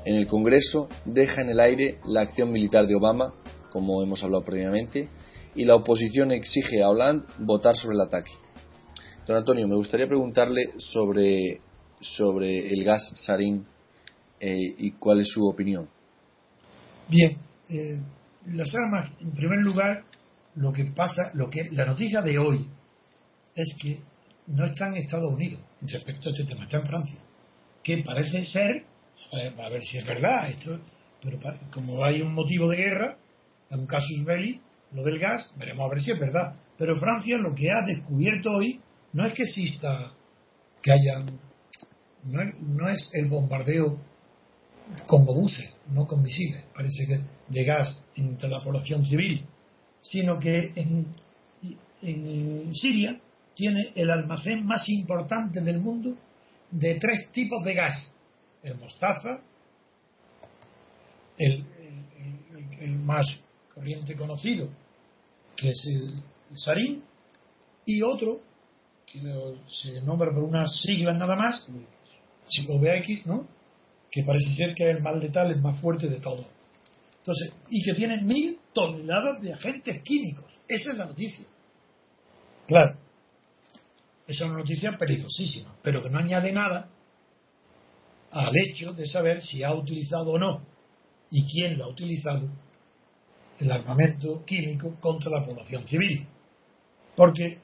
[0.06, 3.34] en el Congreso deja en el aire la acción militar de Obama,
[3.72, 5.08] como hemos hablado previamente,
[5.56, 8.32] y la oposición exige a Hollande votar sobre el ataque.
[9.28, 11.62] Don Antonio, me gustaría preguntarle sobre
[12.04, 13.66] sobre el gas sarín
[14.40, 15.88] eh, y cuál es su opinión.
[17.08, 17.38] Bien,
[17.70, 18.00] eh,
[18.48, 20.04] las armas, en primer lugar,
[20.56, 22.66] lo que pasa, lo que la noticia de hoy
[23.56, 24.00] es que
[24.48, 27.20] no está en Estados Unidos respecto a este tema, está en Francia,
[27.84, 28.86] que parece ser,
[29.32, 30.80] a ver si es verdad esto,
[31.22, 31.40] pero
[31.72, 33.18] como hay un motivo de guerra,
[33.70, 34.60] un casus belli,
[34.92, 36.58] lo del gas, veremos a ver si es verdad.
[36.78, 38.80] Pero Francia lo que ha descubierto hoy
[39.14, 40.12] no es que exista
[40.82, 41.24] que haya
[42.26, 43.98] no es, el bombardeo
[45.08, 49.46] con buses, no con misiles, parece que de gas entre la población civil,
[50.02, 51.08] sino que en,
[52.02, 53.20] en Siria
[53.56, 56.18] tiene el almacén más importante del mundo
[56.72, 58.14] de tres tipos de gas.
[58.64, 59.44] El mostaza,
[61.38, 61.66] el,
[62.80, 64.70] el, más corriente conocido,
[65.56, 67.04] que es el, sarín,
[67.86, 68.42] y otro,
[69.06, 69.20] que
[69.70, 71.68] se nombra por unas siglas nada más,
[72.48, 73.48] X, ¿no?
[74.10, 76.46] Que parece ser que es el mal letal, el más fuerte de todos.
[77.20, 80.60] Entonces, y que tiene mil toneladas de agentes químicos.
[80.68, 81.46] Esa es la noticia.
[82.68, 82.98] Claro.
[84.28, 86.90] Esa es una noticia peligrosísima, pero que no añade nada
[88.32, 90.66] al hecho de saber si ha utilizado o no
[91.30, 92.50] y quién lo ha utilizado
[93.60, 96.28] el armamento químico contra la población civil.
[97.16, 97.60] Porque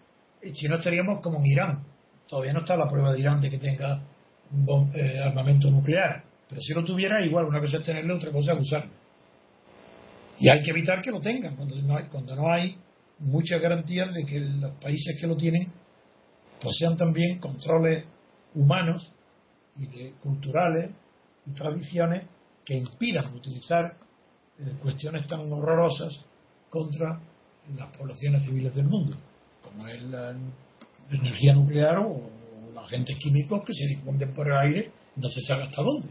[0.53, 1.83] si no estaríamos como en Irán.
[2.27, 4.03] Todavía no está la prueba de Irán de que tenga
[4.93, 6.23] eh, armamento nuclear.
[6.47, 8.91] Pero si lo tuviera, igual una cosa es tenerlo, otra cosa es usarlo.
[10.39, 12.77] Y hay que evitar que lo tengan cuando no hay, cuando no hay
[13.19, 15.71] muchas garantías de que los países que lo tienen
[16.61, 18.05] posean también controles
[18.55, 19.11] humanos
[19.75, 20.91] y de, culturales
[21.45, 22.23] y tradiciones
[22.65, 23.97] que impidan utilizar
[24.59, 26.19] eh, cuestiones tan horrorosas
[26.69, 27.19] contra
[27.77, 29.17] las poblaciones civiles del mundo,
[29.63, 30.35] como es la,
[31.11, 32.29] energía nuclear o,
[32.85, 36.09] agentes químicos que se difunden por el aire no se sabe hasta dónde.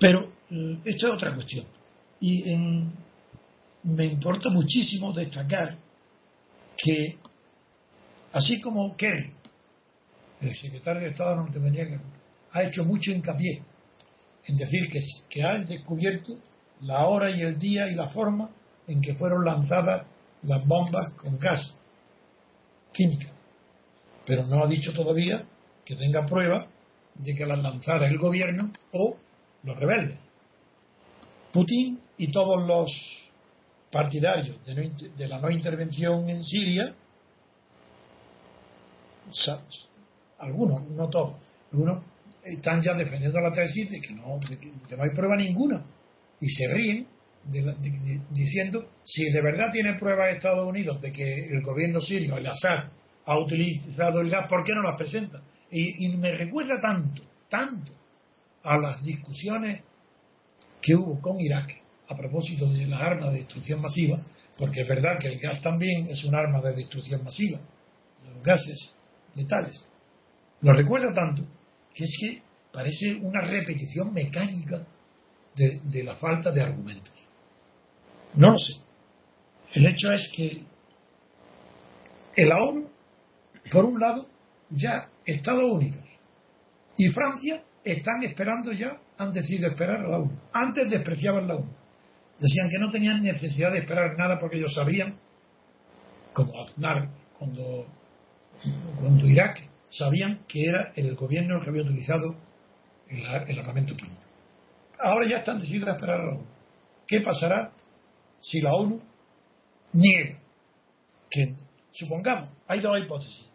[0.00, 1.66] Pero eh, esto es otra cuestión.
[2.20, 2.42] Y
[3.84, 5.76] me importa muchísimo destacar
[6.76, 7.16] que,
[8.32, 9.32] así como Kerry,
[10.40, 12.02] el secretario de Estado norteamericano,
[12.52, 13.62] ha hecho mucho hincapié
[14.46, 16.38] en decir que, que ha descubierto
[16.80, 18.50] la hora y el día y la forma
[18.86, 20.06] en que fueron lanzadas
[20.42, 21.76] las bombas con gas
[22.92, 23.37] química.
[24.28, 25.42] Pero no ha dicho todavía
[25.86, 26.68] que tenga prueba
[27.14, 29.16] de que las lanzara el gobierno o
[29.62, 30.18] los rebeldes.
[31.50, 32.90] Putin y todos los
[33.90, 36.94] partidarios de, la no intervención en Siria,
[40.38, 41.36] algunos, no todos,
[41.72, 42.04] algunos
[42.44, 45.86] están ya defendiendo la tesis de que no, no hay prueba ninguna
[46.38, 47.06] y se ríen
[48.30, 52.90] diciendo si de verdad tiene pruebas Estados Unidos de que el gobierno sirio, el Assad,
[53.28, 55.42] ha utilizado el gas, ¿por qué no las presenta?
[55.70, 57.92] y me recuerda tanto, tanto
[58.62, 59.82] a las discusiones
[60.80, 64.18] que hubo con Irak a propósito de las armas de destrucción masiva,
[64.56, 67.60] porque es verdad que el gas también es un arma de destrucción masiva,
[68.24, 68.94] los gases
[69.34, 69.78] letales.
[70.62, 71.42] Lo recuerda tanto
[71.94, 74.86] que es que parece una repetición mecánica
[75.54, 77.14] de, la falta de argumentos.
[78.34, 78.74] No lo sé.
[79.74, 80.62] El hecho es que
[82.36, 82.90] el ONU,
[83.70, 84.28] por un lado,
[84.70, 86.04] ya Estados Unidos
[86.96, 90.40] y Francia están esperando ya, han decidido esperar a la ONU.
[90.52, 91.70] Antes despreciaban la ONU.
[92.38, 95.18] Decían que no tenían necesidad de esperar nada porque ellos sabían,
[96.32, 97.86] como Aznar cuando,
[99.00, 102.36] cuando Irak, sabían que era el gobierno el que había utilizado
[103.08, 104.20] el, el armamento químico.
[105.00, 106.46] Ahora ya están decididos a esperar a la ONU.
[107.06, 107.72] ¿Qué pasará
[108.40, 108.98] si la ONU
[109.92, 110.38] niega
[111.30, 111.54] que,
[111.92, 113.47] supongamos, hay dos hipótesis.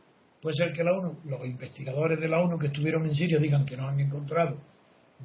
[0.43, 3.65] Puede ser que la ONU, los investigadores de la ONU que estuvieron en Siria digan
[3.65, 4.57] que no han encontrado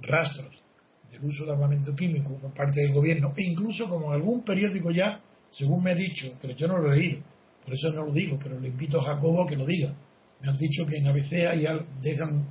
[0.01, 0.63] rastros
[1.11, 5.21] del uso de armamento químico por parte del gobierno, e incluso como algún periódico ya,
[5.51, 7.23] según me ha dicho, pero yo no lo he leído,
[7.65, 9.93] por eso no lo digo, pero le invito a Jacobo a que lo diga.
[10.41, 12.47] Me han dicho que en ABC ya dejan,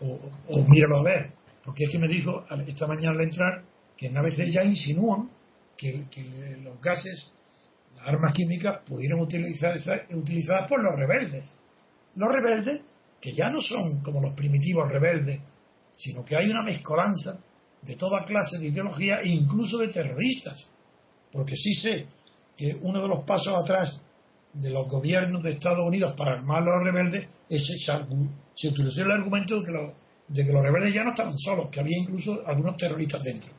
[0.00, 1.32] o, o míralo a ver,
[1.66, 3.62] porque es que me dijo esta mañana al entrar
[3.94, 5.28] que en ABC ya insinúan
[5.76, 6.02] que,
[6.62, 7.34] los gases,
[7.94, 9.76] las armas químicas, pudieron utilizar,
[10.14, 11.54] utilizadas por los rebeldes.
[12.16, 12.82] Los rebeldes,
[13.20, 15.40] que ya no son como los primitivos rebeldes,
[15.96, 17.38] sino que hay una mezcolanza
[17.82, 20.66] de toda clase de ideología e incluso de terroristas.
[21.32, 22.06] Porque sí sé
[22.56, 24.00] que uno de los pasos atrás
[24.52, 27.62] de los gobiernos de Estados Unidos para armar a los rebeldes es
[28.56, 29.92] se utilizó el argumento de que los
[30.28, 33.50] de que los rebeldes ya no estaban solos, que había incluso algunos terroristas dentro.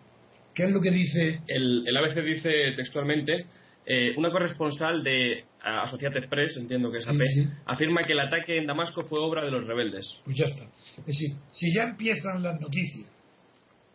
[0.53, 1.41] ¿Qué es lo que dice?
[1.47, 3.45] El, el ABC dice textualmente,
[3.89, 7.21] eh, una corresponsal de Associated Press, entiendo que es AP,
[7.65, 10.06] afirma que el ataque en Damasco fue obra de los rebeldes.
[10.26, 10.65] Pues ya está.
[10.65, 13.08] Es decir, si ya empiezan las noticias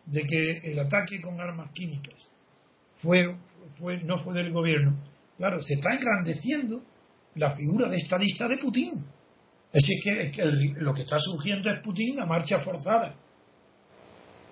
[0.07, 2.15] de que el ataque con armas químicas
[3.03, 3.37] fue,
[3.79, 4.99] fue, no fue del gobierno,
[5.37, 6.83] claro, se está engrandeciendo
[7.35, 9.05] la figura de estadista de Putin.
[9.75, 10.33] Es que,
[10.77, 13.15] lo que está surgiendo es Putin a marcha forzada.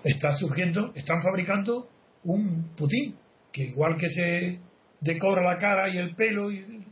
[0.03, 1.89] Está surgiendo, están fabricando
[2.25, 3.15] un Putin,
[3.51, 4.59] que igual que se
[5.01, 6.85] decora la cara y el pelo y,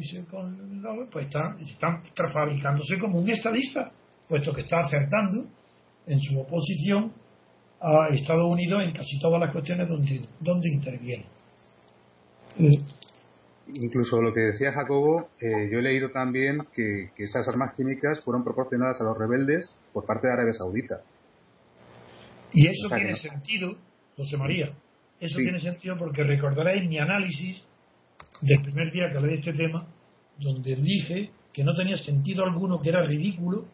[0.00, 0.22] se,
[1.10, 3.90] pues están, están fabricándose como un estadista,
[4.28, 5.48] puesto que está acertando
[6.06, 7.12] en su oposición
[7.80, 11.26] a Estados Unidos en casi todas las cuestiones donde, donde interviene.
[13.74, 18.42] Incluso lo que decía Jacobo, eh, yo he leído también que, esas armas químicas fueron
[18.42, 21.00] proporcionadas a los rebeldes por parte de Arabia Saudita.
[22.52, 23.76] Y eso tiene sentido,
[24.16, 24.72] José María,
[25.20, 27.62] eso tiene sentido porque recordaréis mi análisis
[28.40, 29.86] del primer día que hablé de este tema,
[30.38, 33.66] donde dije que no tenía sentido alguno, que era ridículo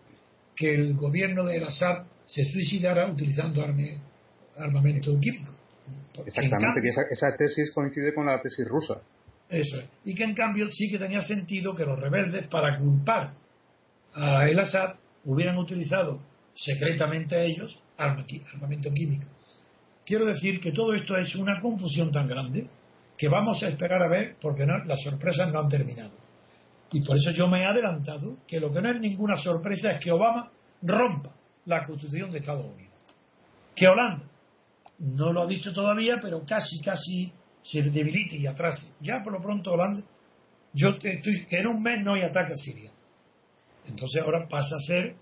[0.57, 3.63] que el gobierno de Assad se suicidara utilizando
[4.57, 5.53] armamento químico.
[6.25, 9.03] Exactamente, que esa tesis coincide con la tesis rusa.
[9.49, 13.35] Eso Y que en cambio sí que tenía sentido que los rebeldes, para culpar
[14.15, 14.95] a el Assad,
[15.25, 16.21] hubieran utilizado
[16.55, 19.27] secretamente a ellos armamento químico.
[20.05, 22.69] Quiero decir que todo esto es una confusión tan grande
[23.17, 26.13] que vamos a esperar a ver porque no, las sorpresas no han terminado.
[26.93, 30.05] Y por eso yo me he adelantado que lo que no es ninguna sorpresa es
[30.05, 30.51] que Obama
[30.83, 31.35] rompa
[31.67, 32.93] la Constitución de Estados Unidos.
[33.75, 34.25] Que Holanda,
[34.99, 37.33] no lo ha dicho todavía, pero casi, casi
[37.63, 38.93] se debilite y atrase.
[39.01, 40.03] Ya por lo pronto Holanda,
[40.73, 42.93] yo estoy, que en un mes no hay ataque a Siria.
[43.87, 45.17] Entonces ahora pasa a ser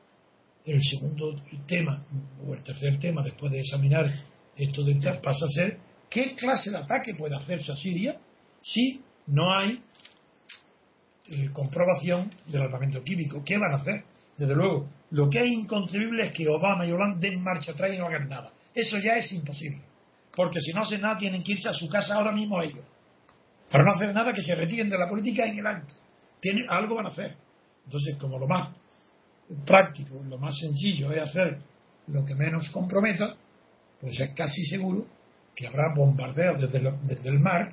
[0.64, 1.34] el segundo
[1.66, 2.04] tema,
[2.46, 4.10] o el tercer tema, después de examinar
[4.56, 5.78] esto de pasa a ser
[6.10, 8.14] qué clase de ataque puede hacerse a Siria
[8.60, 9.82] si no hay
[11.28, 13.42] eh, comprobación del armamento químico.
[13.44, 14.04] ¿Qué van a hacer?
[14.36, 17.98] Desde luego, lo que es inconcebible es que Obama y Hollande den marcha atrás y
[17.98, 18.52] no hagan nada.
[18.74, 19.82] Eso ya es imposible.
[20.34, 22.84] Porque si no hacen nada, tienen que irse a su casa ahora mismo ellos.
[23.70, 25.94] Para no hacer nada, que se retiren de la política en el acto.
[26.40, 27.36] Tienen, algo van a hacer.
[27.84, 28.70] Entonces, como lo más
[29.64, 31.58] práctico, lo más sencillo es hacer
[32.08, 33.36] lo que menos comprometa,
[34.02, 35.06] pues es casi seguro
[35.54, 37.72] que habrá bombardeos desde, desde el mar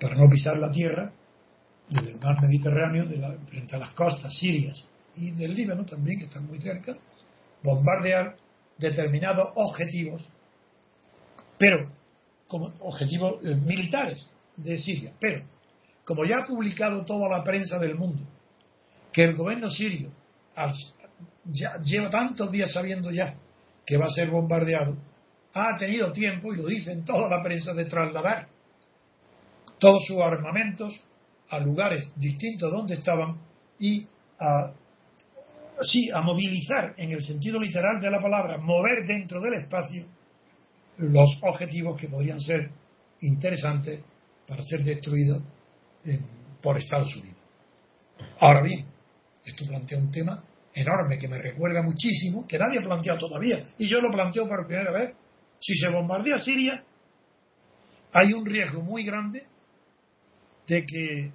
[0.00, 1.12] para no pisar la tierra,
[1.88, 3.04] desde el mar Mediterráneo,
[3.46, 6.96] frente a las costas sirias y del Líbano también, que están muy cerca,
[7.62, 8.36] bombardear
[8.76, 10.22] determinados objetivos,
[11.56, 11.88] pero
[12.48, 15.12] como objetivos eh, militares de Siria.
[15.20, 15.44] Pero,
[16.04, 18.22] como ya ha publicado toda la prensa del mundo,
[19.12, 20.10] que el gobierno sirio
[21.82, 23.34] lleva tantos días sabiendo ya
[23.86, 24.96] que va a ser bombardeado,
[25.58, 28.48] ha tenido tiempo, y lo dicen toda la prensa, de trasladar
[29.78, 30.94] todos sus armamentos
[31.50, 33.38] a lugares distintos donde estaban
[33.78, 34.06] y
[34.40, 34.72] a,
[35.82, 40.04] sí, a movilizar en el sentido literal de la palabra, mover dentro del espacio
[40.98, 42.70] los objetivos que podrían ser
[43.20, 44.02] interesantes
[44.46, 45.42] para ser destruidos
[46.60, 47.38] por Estados Unidos.
[48.40, 48.84] Ahora bien,
[49.44, 50.42] esto plantea un tema
[50.74, 54.66] enorme que me recuerda muchísimo, que nadie ha planteado todavía, y yo lo planteo por
[54.66, 55.16] primera vez.
[55.60, 56.84] Si se bombardea Siria,
[58.12, 59.46] hay un riesgo muy grande
[60.66, 61.32] de que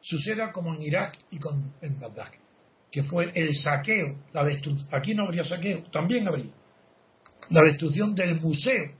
[0.00, 2.30] suceda como en Irak y con, en Bagdad,
[2.90, 6.52] que fue el saqueo, la destrucción, aquí no habría saqueo, también habría,
[7.50, 8.92] la destrucción del museo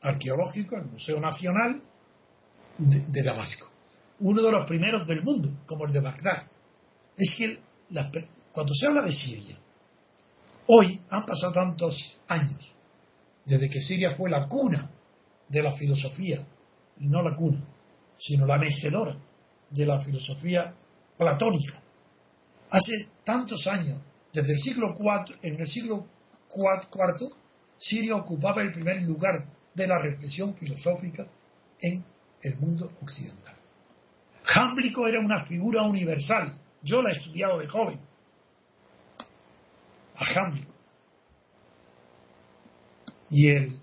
[0.00, 1.82] arqueológico, el Museo Nacional
[2.78, 3.68] de, Damasco,
[4.20, 6.46] uno de los primeros del mundo, como el de Bagdad.
[7.16, 7.58] Es que
[8.52, 9.56] cuando se habla de Siria,
[10.66, 12.77] hoy han pasado tantos años
[13.48, 14.90] desde que Siria fue la cuna
[15.48, 16.46] de la filosofía,
[16.98, 17.64] y no la cuna,
[18.18, 19.16] sino la mecedora
[19.70, 20.74] de la filosofía
[21.16, 21.80] platónica.
[22.70, 24.02] Hace tantos años,
[24.34, 26.06] desde el siglo IV, en el siglo
[26.54, 27.30] IV,
[27.78, 31.26] Siria ocupaba el primer lugar de la reflexión filosófica
[31.80, 32.04] en
[32.42, 33.54] el mundo occidental.
[34.42, 36.58] Jámblico era una figura universal.
[36.82, 38.00] Yo la he estudiado de joven.
[40.16, 40.77] A Jámblico.
[43.30, 43.80] Y el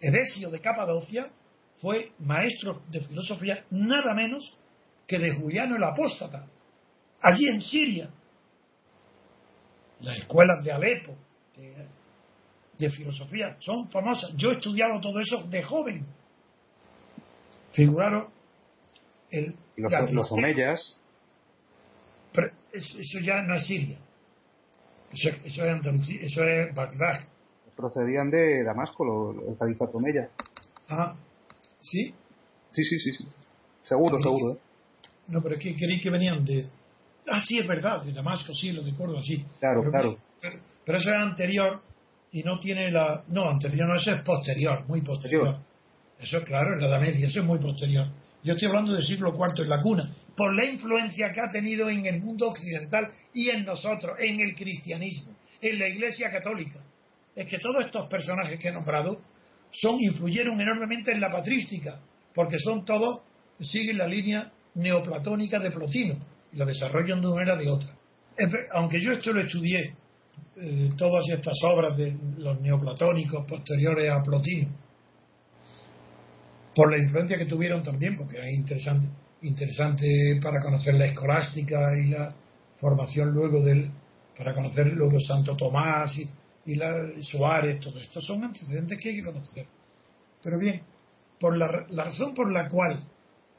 [0.00, 1.30] Edesio de Capadocia
[1.80, 4.58] fue maestro de filosofía nada menos
[5.06, 6.46] que de Juliano el Apóstata,
[7.20, 8.10] allí en Siria.
[10.00, 11.16] Las escuelas de Alepo,
[12.78, 14.34] de, filosofía, son famosas.
[14.36, 16.06] Yo he estudiado todo eso de joven.
[17.72, 18.28] Figuraron
[19.30, 20.98] el, los, los omeyas.
[22.72, 23.98] eso, ya no es Siria.
[25.12, 27.33] Eso, eso es Andalucía, eso es Bagdad.
[27.76, 30.28] Procedían de Damasco, el califato omeya.
[30.88, 31.14] Ah,
[31.80, 32.14] ¿sí?
[32.72, 33.28] Sí, sí, sí, sí.
[33.84, 34.54] Seguro, seguro.
[34.54, 34.58] ¿eh?
[35.28, 36.66] No, pero que creí que venían de.
[37.26, 39.44] Ah, sí, es verdad, de Damasco, sí, lo de Córdoba, sí.
[39.58, 40.18] Claro, claro.
[40.40, 41.80] Pero, eso es anterior
[42.32, 43.24] y no tiene la.
[43.28, 45.58] No, anterior, no, eso es posterior, muy posterior.
[46.18, 48.06] Eso es claro, en la Edad Media, eso es muy posterior.
[48.42, 51.88] Yo estoy hablando del siglo IV en la cuna, por la influencia que ha tenido
[51.88, 56.80] en el mundo occidental y en nosotros, en el cristianismo, en la Iglesia Católica.
[57.34, 59.20] Es que todos estos personajes que he nombrado
[59.70, 62.00] son, influyeron enormemente en la patrística,
[62.34, 63.22] porque son todos,
[63.60, 66.16] siguen la línea neoplatónica de Plotino
[66.52, 67.94] y la desarrollan de una manera de otra.
[68.72, 69.94] Aunque yo esto lo estudié,
[70.56, 74.68] eh, todas estas obras de los neoplatónicos posteriores a Plotino,
[76.74, 79.08] por la influencia que tuvieron también, porque es interesante,
[79.42, 82.34] interesante para conocer la escolástica y la
[82.78, 83.90] formación luego del,
[84.36, 86.28] para conocer luego Santo Tomás y,
[86.66, 89.66] y la, Suárez, todo esto son antecedentes que hay que conocer.
[90.42, 90.82] Pero bien,
[91.38, 93.04] por la, la razón por la cual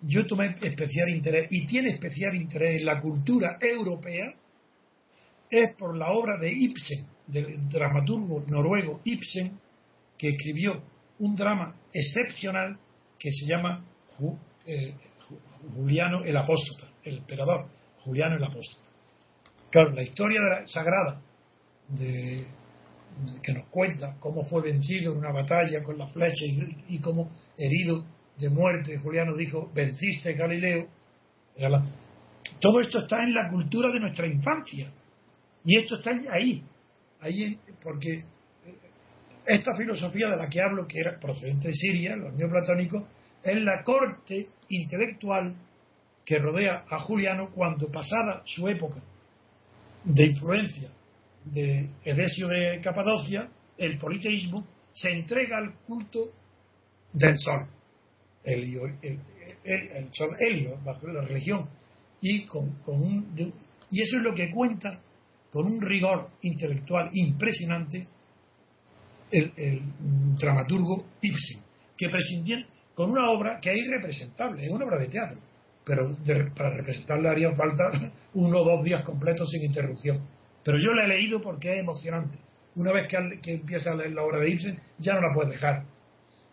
[0.02, 4.34] yo tomé especial interés y tiene especial interés en la cultura europea
[5.50, 9.60] es por la obra de Ibsen, del dramaturgo noruego Ibsen,
[10.18, 10.82] que escribió
[11.20, 12.78] un drama excepcional
[13.18, 13.84] que se llama
[14.66, 14.94] eh,
[15.76, 17.68] Juliano el Apóstol, el emperador
[18.04, 18.84] Juliano el Apóstol.
[19.72, 21.22] Claro, la historia sagrada
[21.90, 22.46] de,
[23.42, 26.46] que nos cuenta cómo fue vencido en una batalla con la flecha
[26.88, 28.06] y cómo herido
[28.38, 30.88] de muerte, Juliano dijo, venciste Galileo.
[32.60, 34.92] Todo esto está en la cultura de nuestra infancia.
[35.64, 36.64] Y esto está ahí,
[37.22, 38.24] ahí porque
[39.46, 43.04] esta filosofía de la que hablo, que era procedente de Siria, los neoplatónicos,
[43.44, 45.56] es la corte intelectual
[46.26, 49.00] que rodea a Juliano cuando pasada su época
[50.04, 50.90] de influencia
[51.46, 56.32] de Edesio de Capadocia, el politeísmo se entrega al culto
[57.14, 57.68] del sol,
[58.44, 61.70] el, sol helio, la religión,
[62.22, 63.54] y, con, un,
[63.92, 65.02] y eso es lo que cuenta
[65.52, 68.08] con un rigor intelectual impresionante
[69.32, 69.82] el,
[70.40, 71.62] dramaturgo Ibsen,
[71.98, 75.38] que prescindía con una obra que es irrepresentable, es una obra de teatro,
[75.84, 76.16] pero
[76.56, 77.92] para representarla haría falta
[78.34, 80.22] uno o dos días completos sin interrupción.
[80.66, 82.40] Pero yo la he leído porque es emocionante.
[82.76, 85.86] Una vez que, empieza a leer la obra de Ibsen, ya no la puedes dejar.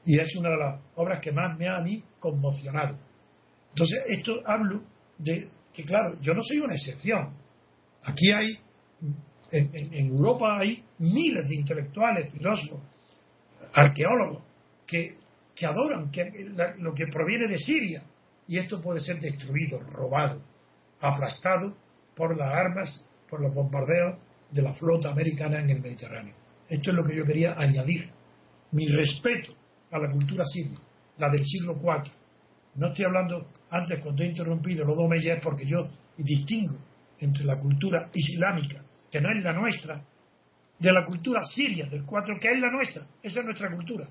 [0.04, 2.98] Y es una de las obras que más me ha a mí conmocionado.
[3.70, 4.82] Entonces, esto hablo
[5.16, 7.34] de que, claro, yo no soy una excepción.
[8.02, 8.58] Aquí hay,
[9.50, 12.82] en, Europa hay miles de intelectuales, filósofos,
[13.72, 14.42] arqueólogos,
[14.86, 15.16] que,
[15.54, 16.30] que adoran que,
[16.78, 18.02] lo que proviene de Siria.
[18.46, 20.42] Y esto puede ser destruido, robado,
[21.00, 21.74] aplastado
[22.14, 24.18] por las armas, por los bombardeos
[24.50, 26.34] de la flota americana en el Mediterráneo.
[26.68, 28.10] Esto es lo que yo quería añadir.
[28.72, 29.54] Mi respeto
[29.90, 30.78] a la cultura siria,
[31.16, 32.12] la del siglo IV.
[32.74, 36.76] No estoy hablando, antes cuando he interrumpido los dos meses, porque yo distingo
[37.20, 40.04] entre la cultura islámica, que no es la nuestra,
[40.78, 43.06] de la cultura siria del 4, que es la nuestra.
[43.22, 44.06] Esa es nuestra cultura.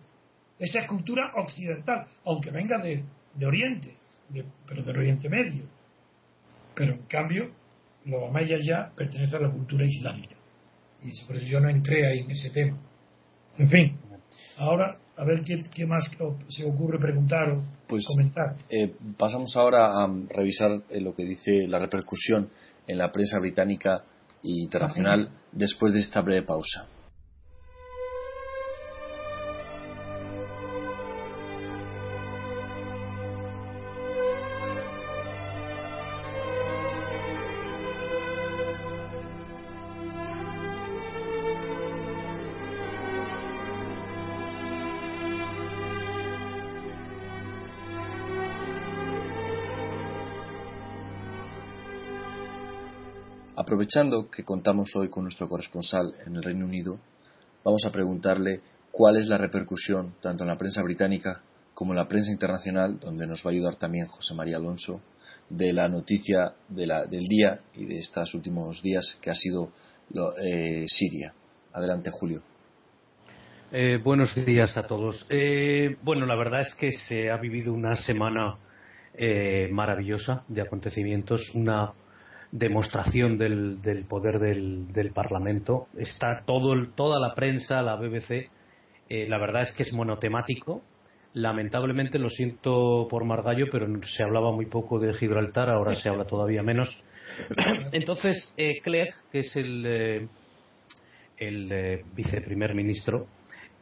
[0.58, 3.04] Esa es cultura occidental, aunque venga de,
[3.46, 3.96] Oriente,
[4.66, 5.66] pero del Oriente Medio.
[6.74, 7.61] Pero en cambio,
[8.06, 10.36] los amayas ya pertenecen a la cultura islámica.
[11.04, 12.78] Y por eso yo no entré ahí en ese tema.
[13.58, 13.98] En fin,
[14.58, 16.10] ahora a ver qué, más
[16.50, 18.56] se ocurre preguntar o pues, comentar.
[18.70, 22.50] Eh, pasamos ahora a revisar eh, lo que dice la repercusión
[22.88, 24.04] en la prensa británica
[24.44, 26.88] e internacional después de esta breve pausa.
[53.72, 57.00] Aprovechando que contamos hoy con nuestro corresponsal en el Reino Unido,
[57.64, 58.60] vamos a preguntarle
[58.92, 61.42] cuál es la repercusión, tanto en la prensa británica
[61.74, 65.00] como en la prensa internacional, donde nos va a ayudar también José María Alonso,
[65.50, 69.72] de la noticia del día y de estos últimos días que ha sido
[70.44, 71.34] eh, Siria.
[71.72, 72.42] Adelante, Julio.
[73.72, 75.26] Eh, buenos días a todos.
[75.30, 78.58] Eh, bueno, la verdad es que se ha vivido una semana
[79.72, 81.94] maravillosa de acontecimientos, una
[82.52, 85.88] demostración del, del poder del, Parlamento.
[85.98, 88.50] Está todo, toda la prensa, la BBC,
[89.10, 90.82] eh, la verdad es que es monotemático.
[91.34, 96.26] Lamentablemente lo siento por Margallo, pero se hablaba muy poco de Gibraltar, ahora se habla
[96.26, 96.90] todavía menos.
[97.94, 100.28] Entonces, eh, Clegg, que es el, eh,
[101.38, 103.28] el eh, viceprimer ministro,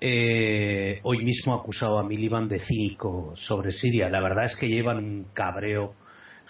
[0.02, 4.10] hoy mismo ha acusado a Miliband de cínico sobre Siria.
[4.10, 5.94] La verdad es que llevan un cabreo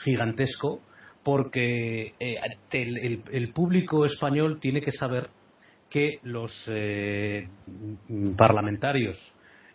[0.03, 0.81] gigantesco
[1.23, 2.37] porque eh,
[2.71, 5.29] el, público español tiene que saber
[5.89, 7.47] que los eh,
[8.37, 9.17] parlamentarios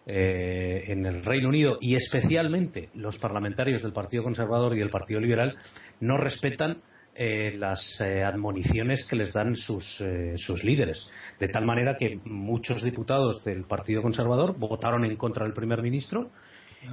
[0.07, 5.21] eh, en el Reino Unido y especialmente los parlamentarios del Partido Conservador y del Partido
[5.21, 5.57] Liberal
[6.01, 6.83] no respetan
[7.17, 10.03] las admoniciones que les dan sus,
[10.35, 11.09] sus líderes.
[11.39, 16.33] De tal manera que muchos diputados del Partido Conservador votaron en contra del primer ministro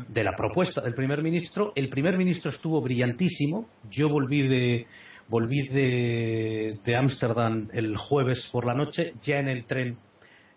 [0.09, 1.73] de la propuesta del primer ministro.
[1.75, 3.67] El primer ministro estuvo brillantísimo.
[3.89, 4.87] Yo volví de
[5.27, 9.13] volví de Ámsterdam el jueves por la noche.
[9.23, 9.97] Ya en el tren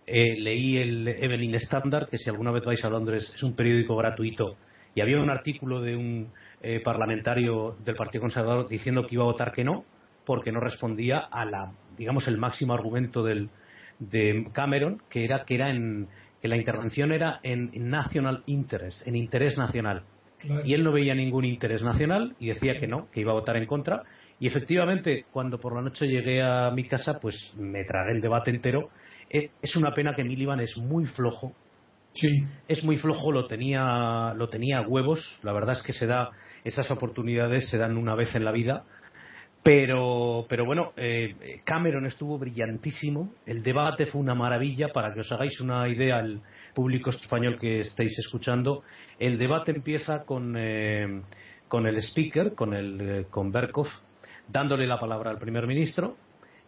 [0.07, 3.97] eh, leí el Evening Standard, que si alguna vez vais a Londres es un periódico
[3.97, 4.57] gratuito.
[4.95, 6.29] Y había un artículo de un
[6.63, 9.85] eh, parlamentario del Partido Conservador diciendo que iba a votar que no,
[10.27, 13.49] porque no respondía a la, digamos, el máximo argumento del,
[13.99, 16.09] de Cameron, que era que era en
[16.45, 20.03] que la intervención era en national interest, en interés nacional.
[20.63, 23.57] Y él no veía ningún interés nacional y decía que no, que iba a votar
[23.57, 24.03] en contra.
[24.39, 28.51] Y efectivamente, cuando por la noche llegué a mi casa, pues me tragué el debate
[28.51, 28.91] entero.
[29.31, 31.55] Eh, es una pena que Miliband es muy flojo.
[32.13, 32.45] Sí.
[32.69, 35.39] Es muy flojo, lo tenía, lo tenía a huevos.
[35.43, 36.29] La verdad es que se da,
[36.63, 38.85] esas oportunidades se dan una vez en la vida
[39.65, 43.33] pero, pero bueno, eh, Cameron estuvo brillantísimo.
[43.47, 44.89] El debate fue una maravilla.
[44.93, 46.43] Para que os hagáis una idea, el
[46.75, 48.83] público español que estáis escuchando,
[49.19, 51.23] el debate empieza con, eh,
[51.67, 53.89] con el speaker, con, el, eh, con Berkov,
[54.49, 56.17] dándole la palabra al primer ministro.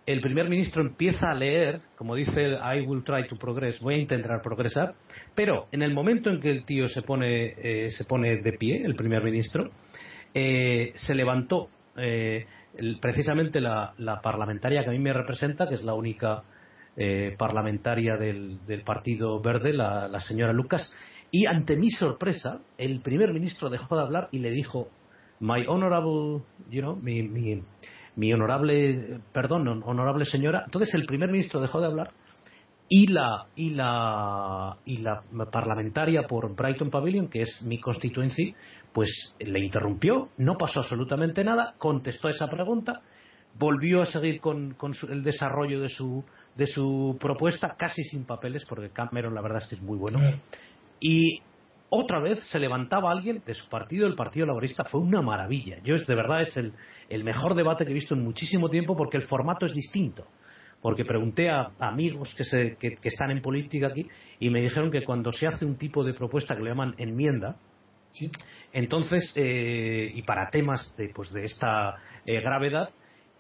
[0.07, 3.99] el primer ministro empieza a leer, como dice I will try to progress, voy a
[3.99, 4.95] intentar progresar,
[5.35, 8.83] pero en el momento en que el tío se pone, eh, se pone de pie,
[8.85, 9.71] el primer ministro,
[10.33, 12.47] eh, se levantó eh,
[13.01, 16.43] precisamente la, parlamentaria que a mí me representa, que es la única
[17.37, 20.95] parlamentaria del, Partido Verde, la, señora Lucas,
[21.31, 24.89] y ante mi sorpresa, el primer ministro dejó de hablar y le dijo,
[25.41, 27.21] My honorable, you know, mi
[28.17, 30.63] mi honorable, perdón, honorable señora.
[30.65, 32.13] Entonces el primer ministro dejó de hablar
[32.89, 38.55] y la y la y la parlamentaria por Brighton Pavilion, que es mi constituency,
[38.93, 43.01] pues le interrumpió, no pasó absolutamente nada, contestó esa pregunta,
[43.59, 46.25] volvió a seguir con, con el desarrollo de su
[46.55, 50.19] de su propuesta casi sin papeles, porque Cameron la verdad es que es muy bueno.
[51.01, 51.41] Y
[51.91, 55.79] otra vez se levantaba alguien de su partido, el Partido Laborista, fue una maravilla.
[55.85, 56.73] Yo es de verdad es el,
[57.09, 60.25] el mejor debate que he visto en muchísimo tiempo porque el formato es distinto.
[60.81, 64.07] Porque pregunté a amigos que, se, que, están en política aquí
[64.39, 67.57] y me dijeron que cuando se hace un tipo de propuesta que le llaman enmienda,
[68.73, 72.91] entonces, eh, y para temas de, pues, de esta eh, gravedad,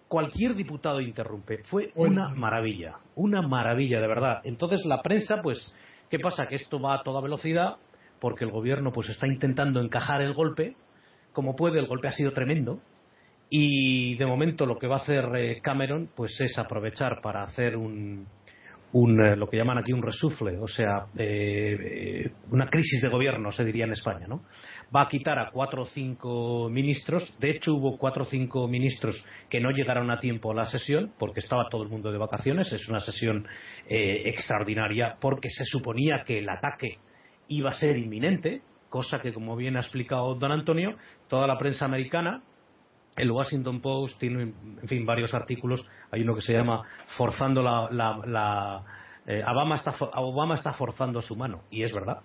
[0.09, 1.63] cualquier diputado interrumpe.
[1.65, 4.41] Fue una maravilla, una maravilla, de verdad.
[4.45, 5.75] Entonces la prensa, pues,
[6.11, 6.47] ¿qué pasa?
[6.47, 7.77] Que esto va a toda velocidad
[8.21, 10.75] porque el gobierno pues está intentando encajar el golpe
[11.33, 12.81] como puede el golpe ha sido tremendo
[13.49, 17.77] y de momento lo que va a hacer eh, Cameron pues es aprovechar para hacer
[17.77, 18.27] un,
[18.93, 23.53] un eh, lo que llaman aquí un resufle o sea eh, una crisis de gobierno
[23.53, 24.43] se diría en España no
[24.95, 27.35] va a quitar a cuatro o cinco ministros.
[27.41, 29.21] De hecho hubo cuatro o cinco ministros
[29.51, 32.73] que no llegaron a tiempo a la sesión porque estaba todo el mundo de vacaciones.
[32.73, 33.49] Es una sesión
[33.89, 36.99] extraordinaria porque se suponía que el ataque
[37.49, 40.97] iba a ser inminente, cosa que, como bien ha explicado don Antonio,
[41.29, 42.43] toda la prensa americana,
[43.17, 45.89] el Washington Post tiene, en fin, varios artículos.
[46.11, 46.83] Hay uno que se llama
[47.17, 47.89] Forzando la.
[47.91, 48.85] la,
[49.27, 52.19] eh, Obama, está, Obama está forzando su mano, y es verdad.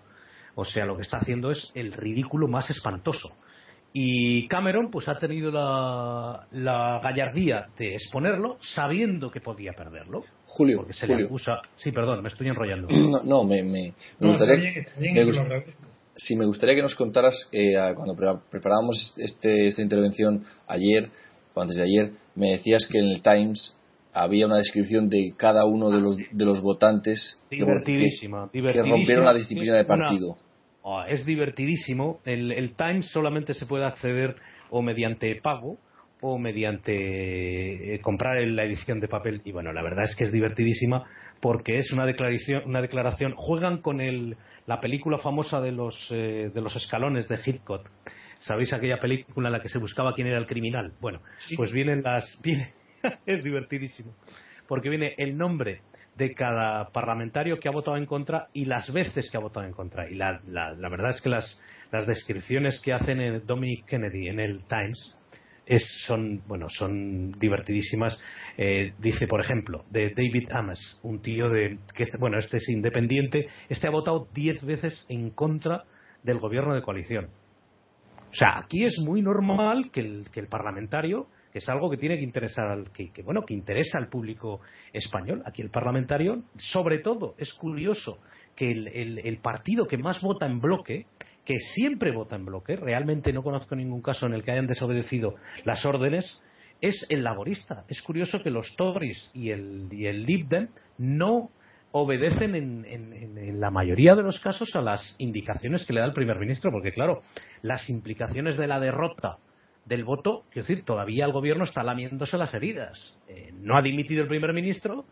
[0.55, 3.33] O sea, lo que está haciendo es el ridículo más espantoso.
[3.93, 10.23] Y Cameron pues ha tenido la, gallardía de exponerlo sabiendo que podía perderlo.
[10.45, 11.59] Julio, porque se le acusa.
[11.75, 12.87] Sí, perdón, me estoy enrollando.
[13.23, 14.71] No, me, me, gustaría.
[14.99, 15.90] me
[16.45, 18.15] gustaría que nos contaras, eh, cuando
[18.49, 21.09] preparábamos este, esta intervención ayer
[21.53, 23.75] o antes de ayer, me decías que en el Times
[24.13, 29.33] había una descripción de cada uno de los, de los votantes divertidísima, que, rompieron la
[29.33, 30.37] disciplina de partido.
[30.83, 32.19] Oh, es divertidísimo.
[32.25, 34.35] El, Times solamente se puede acceder
[34.69, 35.77] o mediante pago
[36.21, 39.41] o mediante eh, comprar la edición de papel.
[39.45, 41.05] Y bueno, la verdad es que es divertidísima
[41.41, 44.37] porque es una declaración, una declaración juegan con el,
[44.67, 47.89] la película famosa de los, eh, de los escalones de Hitchcock.
[48.39, 50.93] ¿Sabéis aquella película en la que se buscaba quién era el criminal?
[51.01, 51.21] Bueno,
[51.57, 52.39] pues vienen las...
[52.43, 52.73] Viene,
[53.25, 54.15] es divertidísimo.
[54.67, 55.81] Porque viene el nombre
[56.15, 59.73] de cada parlamentario que ha votado en contra y las veces que ha votado en
[59.73, 60.09] contra.
[60.09, 61.61] Y la, la, verdad es que las,
[61.91, 65.15] las descripciones que hacen en Dominic Kennedy en el Times
[65.71, 68.21] es, son, bueno, son divertidísimas.
[68.57, 73.47] Eh, dice, por ejemplo, de David Ames, un tío de, que bueno, este es independiente,
[73.69, 75.85] este ha votado diez veces en contra
[76.23, 77.29] del gobierno de coalición.
[78.31, 81.97] O sea, aquí es muy normal que el, que el parlamentario que es algo que
[81.97, 84.61] tiene que interesar al que, bueno que interesa al público
[84.93, 88.19] español aquí el parlamentario sobre todo es curioso
[88.55, 91.07] que el, partido que más vota en bloque
[91.45, 95.35] que siempre vota en bloque realmente no conozco ningún caso en el que hayan desobedecido
[95.65, 96.39] las órdenes
[96.81, 101.49] es el laborista es curioso que los Tories y el, y el Lib Dem no
[101.91, 106.13] obedecen en, en, la mayoría de los casos a las indicaciones que le da el
[106.13, 107.21] primer ministro, porque claro,
[107.61, 109.37] las implicaciones de la derrota
[109.85, 113.13] del voto, quiero decir, todavía el gobierno está lamiéndose las heridas.
[113.27, 115.05] Eh, no ha dimitido el primer ministro,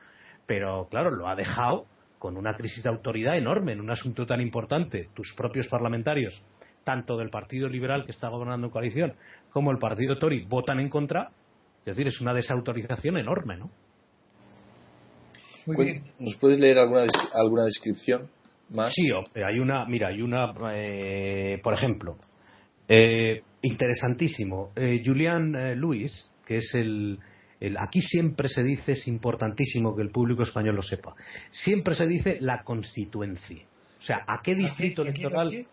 [0.45, 1.85] pero claro, lo ha dejado
[2.19, 5.09] con una crisis de autoridad enorme en un asunto tan importante.
[5.15, 6.39] Tus propios parlamentarios,
[6.83, 9.13] tanto del Partido Liberal que está gobernando en coalición,
[9.51, 11.31] como el Partido Tory, votan en contra.
[11.79, 13.71] Es decir, es una desautorización enorme, ¿no?
[16.19, 18.29] ¿Nos puedes leer alguna, alguna descripción
[18.69, 18.93] más?
[18.93, 22.17] Sí, hay una, mira, hay una, eh, por ejemplo,
[22.87, 24.71] eh, interesantísimo.
[24.75, 27.19] Eh, Julian eh, Luis, que es el,
[27.77, 31.13] Aquí siempre se dice, es importantísimo que el público español lo sepa,
[31.49, 33.65] siempre se dice la constituencia.
[33.97, 35.67] O sea, ¿a qué distrito electoral?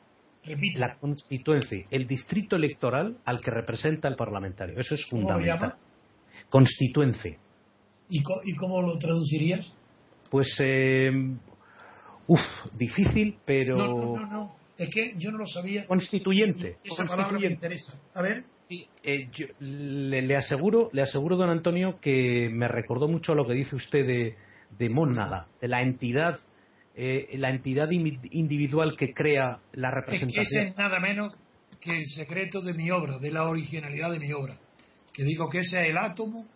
[0.76, 4.78] La constituencia, el distrito electoral al que representa el parlamentario.
[4.78, 5.74] Eso es fundamental.
[6.48, 7.36] Constituencia.
[8.08, 9.76] ¿Y, ¿Y cómo lo traducirías?
[10.30, 11.10] Pues, eh,
[12.26, 12.40] uff,
[12.76, 13.76] difícil, pero...
[13.76, 15.86] No, no, no, es que yo no lo sabía.
[15.86, 16.78] Constituyente.
[16.84, 17.98] Esa palabra me interesa.
[18.14, 18.44] A ver.
[18.68, 19.28] Sí, eh,
[19.60, 24.04] le, aseguro, le aseguro, don Antonio, que me recordó mucho a lo que dice usted
[24.04, 24.36] de,
[24.76, 26.38] de Mónada, de la entidad,
[26.96, 30.42] eh, la entidad individual que crea la representación.
[30.42, 31.36] Es que ese es nada menos
[31.80, 34.58] que el secreto de mi obra, de la originalidad de mi obra.
[35.12, 36.46] Que digo que ese es el átomo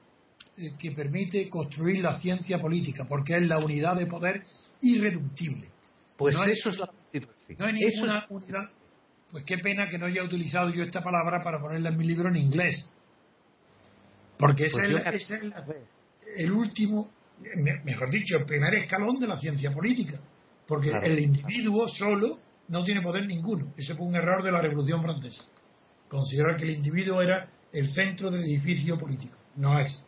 [0.56, 4.42] eh, que permite construir la ciencia política, porque es la unidad de poder
[4.82, 5.68] irreductible.
[6.16, 6.90] Pues eso es la
[7.58, 8.68] No hay ninguna unidad.
[9.32, 12.28] Pues qué pena que no haya utilizado yo esta palabra para ponerla en mi libro
[12.28, 12.90] en inglés.
[14.38, 15.54] Porque ese pues es, el,
[16.36, 17.10] el, último,
[17.84, 20.18] mejor dicho, el primer escalón de la ciencia política.
[20.66, 23.72] Porque el individuo solo no tiene poder ninguno.
[23.76, 25.44] Ese fue un error de la Revolución Francesa.
[26.08, 29.36] Considerar que el individuo era el centro del edificio político.
[29.56, 30.04] No es.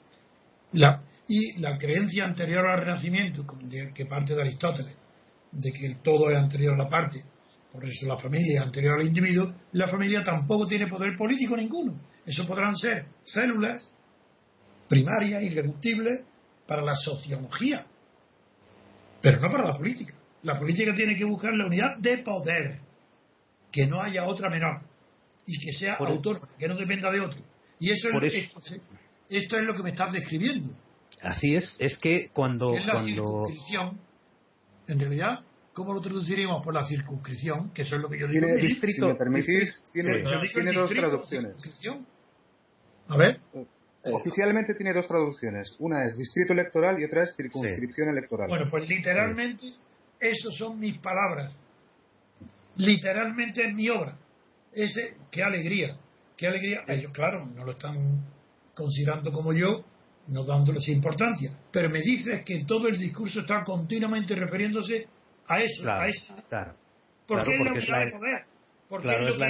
[0.73, 3.45] La, y la creencia anterior al Renacimiento,
[3.95, 4.97] que parte de Aristóteles,
[5.53, 7.25] de que el todo es anterior a la parte,
[7.73, 11.99] por eso la familia anterior al individuo, la familia tampoco tiene poder político ninguno.
[12.27, 13.89] Eso podrán ser células
[14.89, 16.25] primarias, irreductibles,
[16.67, 17.87] para la sociología,
[19.23, 20.15] pero no para la política.
[20.43, 22.81] La política tiene que buscar la unidad de poder,
[23.71, 24.83] que no haya otra menor
[25.47, 27.41] y que sea autónoma, que no dependa de otro.
[27.79, 28.51] Y eso, es,
[29.29, 30.75] Esto, es lo que me estás describiendo.
[31.23, 32.75] Así es, es que cuando...
[32.77, 34.01] es la circunscripción,
[34.89, 37.71] en realidad, ¿cómo lo traduciríamos por la circunscripción?
[37.73, 38.47] Que eso es lo que yo digo.
[38.47, 41.55] Tiene, distrito, si me permitís, tiene, tiene dos traducciones.
[43.09, 43.41] A ver.
[44.05, 45.77] Oficialmente tiene dos traducciones.
[45.79, 48.49] Una es distrito electoral y otra es circunscripción electoral.
[48.49, 49.75] Bueno, pues literalmente
[50.19, 51.57] esas son mis palabras.
[52.77, 54.17] Literalmente es mi obra.
[54.73, 55.97] Ese, qué alegría,
[56.37, 56.81] qué alegría.
[56.89, 58.25] Ellos, claro, no lo están
[58.75, 59.85] considerando como yo,
[60.29, 61.57] no dándoles importancia.
[61.71, 65.07] Pero me dices que todo el discurso está continuamente refiriéndose
[65.49, 66.35] a eso, a eso.
[66.49, 66.75] Claro.
[67.27, 68.45] Porque es la unidad de poder.
[68.89, 69.47] Porque es lo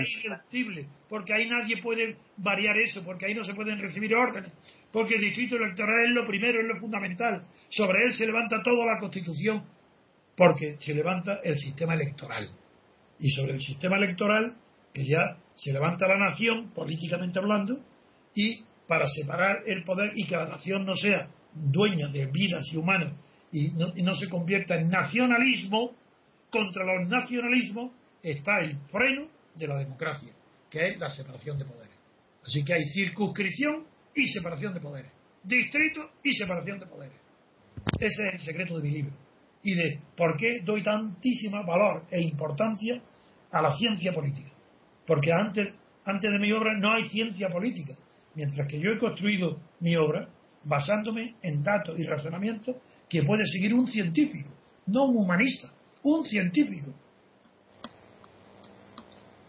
[0.51, 3.05] que es Porque ahí nadie puede variar eso.
[3.05, 4.53] Porque ahí no se pueden recibir órdenes.
[4.93, 7.45] Porque el distrito electoral es lo primero, es lo fundamental.
[7.69, 9.67] Sobre él se levanta toda la constitución
[10.37, 12.51] porque se levanta el sistema electoral.
[13.19, 14.57] Y sobre el sistema electoral,
[14.93, 17.79] que ya se levanta la nación, políticamente hablando,
[18.35, 22.77] y para separar el poder y que la nación no sea dueña de vidas y
[22.77, 23.13] humanos
[23.53, 25.93] y no, se convierta en nacionalismo,
[26.51, 27.93] contra los nacionalismos
[28.23, 30.33] está el freno de la democracia,
[30.71, 31.95] que es la separación de poderes.
[32.45, 33.85] Así que hay circunscripción
[34.15, 35.13] y separación de poderes,
[35.45, 37.17] distrito y separación de poderes.
[37.99, 39.13] Ese es el secreto de mi libro
[39.63, 43.01] y de por qué doy tantísima valor e importancia
[43.51, 44.51] a la ciencia política.
[45.07, 45.69] Porque antes,
[46.05, 47.95] antes de mi obra no hay ciencia política,
[48.35, 50.29] mientras que yo he construido mi obra
[50.65, 52.77] basándome en datos y razonamientos
[53.13, 54.49] que puede seguir un científico,
[54.87, 55.71] no un humanista,
[56.03, 56.95] un científico.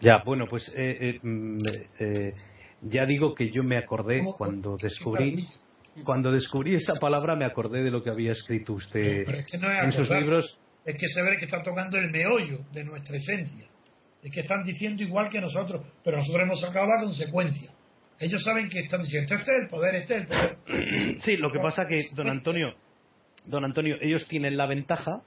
[0.01, 1.57] Ya, bueno, pues eh, eh, mm,
[1.97, 2.33] eh,
[2.81, 5.47] ya digo que yo me acordé cuando descubrí
[6.03, 10.59] cuando descubrí esa palabra me acordé de lo que había escrito usted en sus libros.
[10.83, 13.65] Es que se ve que están tocando el meollo de nuestra esencia.
[14.21, 17.71] Es que están diciendo igual que nosotros, pero nosotros hemos sacado la consecuencia.
[18.19, 20.57] Ellos saben que están diciendo, este es el poder, este es el poder.
[21.19, 22.73] Sí, lo que pasa que, don Antonio,
[23.45, 25.21] don Antonio, ellos tienen la ventaja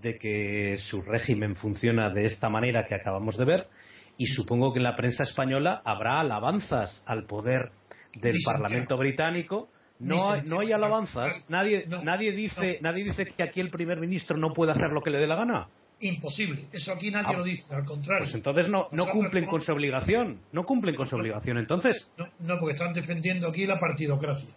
[0.00, 3.68] de que su régimen funciona de esta manera que acabamos de ver
[4.16, 7.70] y supongo que en la prensa española habrá alabanzas al poder
[8.14, 11.44] del Parlamento británico no hay, no hay alabanzas.
[11.48, 15.10] Nadie, nadie, dice, nadie dice que aquí el primer ministro no puede hacer lo que
[15.10, 15.68] le dé la gana.
[16.00, 16.66] Imposible.
[16.72, 17.74] Eso aquí nadie ah, lo dice.
[17.74, 18.24] Al contrario.
[18.24, 20.40] Pues entonces no, no cumplen con su obligación.
[20.52, 21.58] No cumplen con su obligación.
[21.58, 22.10] Entonces.
[22.40, 24.50] No, porque están defendiendo aquí la partidocracia.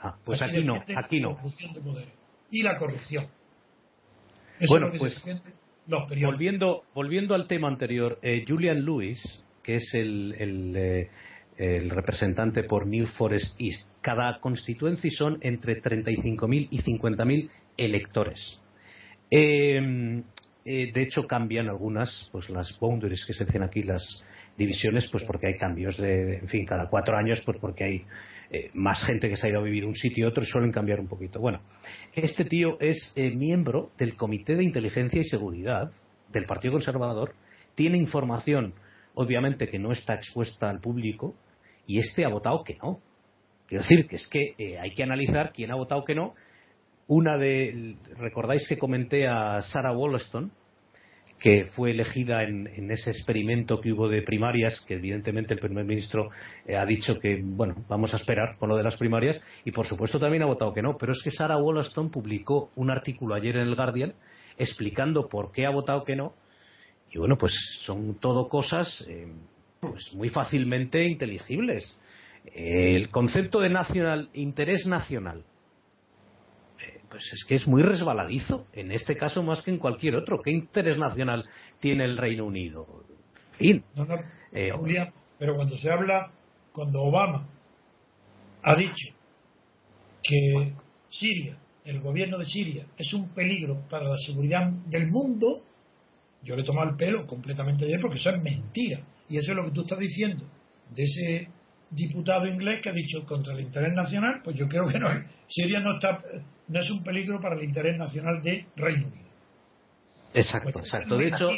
[0.00, 0.82] Ah, pues aquí, no.
[0.96, 1.36] Aquí no.
[2.50, 3.26] Y la corrupción.
[4.68, 5.22] bueno, pues.
[5.86, 11.10] volviendo, volviendo al tema anterior, eh, Julian Lewis, que es el, el eh,
[11.58, 13.88] el representante por New Forest East.
[14.00, 18.60] Cada constituency son entre 35.000 y 50.000 electores.
[19.30, 20.22] Eh,
[20.64, 24.04] eh, de hecho, cambian algunas, pues las boundaries que se hacen aquí, las
[24.56, 28.04] divisiones, pues porque hay cambios de, en fin, cada cuatro años, pues porque hay
[28.50, 30.72] eh, más gente que se ha ido a vivir un sitio y otro y suelen
[30.72, 31.40] cambiar un poquito.
[31.40, 31.60] Bueno,
[32.14, 35.90] este tío es miembro del Comité de Inteligencia y Seguridad
[36.32, 37.34] del Partido Conservador,
[37.74, 38.74] tiene información,
[39.14, 41.34] obviamente, que no está expuesta al público,
[41.86, 43.00] y este ha votado que no.
[43.66, 46.34] Quiero decir que es que eh, hay que analizar quién ha votado que no.
[47.08, 50.52] Una de, recordáis que comenté a Sarah Wollaston,
[51.38, 56.28] que fue elegida en, ese experimento que hubo de primarias, que evidentemente el primer ministro
[56.66, 59.86] eh, ha dicho que, bueno, vamos a esperar con lo de las primarias, y por
[59.86, 63.56] supuesto también ha votado que no, pero es que Sarah Wollaston publicó un artículo ayer
[63.56, 64.12] en el Guardian
[64.58, 66.34] explicando por qué ha votado que no,
[67.10, 67.54] y bueno, pues
[67.86, 69.32] son todo cosas eh,
[69.80, 71.98] pues muy fácilmente inteligibles.
[72.54, 75.44] El concepto de nacional, interés nacional,
[77.10, 80.40] pues es que es muy resbaladizo, en este caso más que en cualquier otro.
[80.42, 81.44] ¿Qué interés nacional
[81.80, 82.86] tiene el Reino Unido?
[83.56, 83.82] Fin.
[83.94, 84.14] No, no,
[84.52, 84.72] eh,
[85.38, 86.32] pero cuando se habla,
[86.72, 87.46] cuando Obama
[88.62, 89.14] ha dicho
[90.22, 90.74] que
[91.08, 95.62] Siria, el gobierno de Siria, es un peligro para la seguridad del mundo,
[96.42, 99.00] yo le tomo el pelo completamente ayer porque eso es mentira.
[99.28, 100.44] Y eso es lo que tú estás diciendo
[100.90, 101.48] de ese
[101.90, 105.08] diputado inglés que ha dicho contra el interés nacional, pues yo creo que no.
[105.46, 106.22] Siria no está,
[106.68, 109.28] no es un peligro para el interés nacional de Reino Unido.
[110.34, 111.16] Exacto, pues exacto.
[111.16, 111.50] De hecho,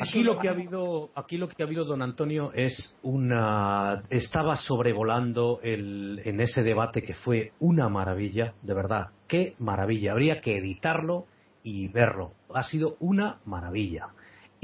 [0.00, 4.56] aquí lo que ha habido, aquí lo que ha habido, don Antonio, es una, estaba
[4.56, 10.12] sobrevolando el, en ese debate que fue una maravilla, de verdad, qué maravilla.
[10.12, 11.26] Habría que editarlo
[11.62, 12.32] y verlo.
[12.54, 14.08] Ha sido una maravilla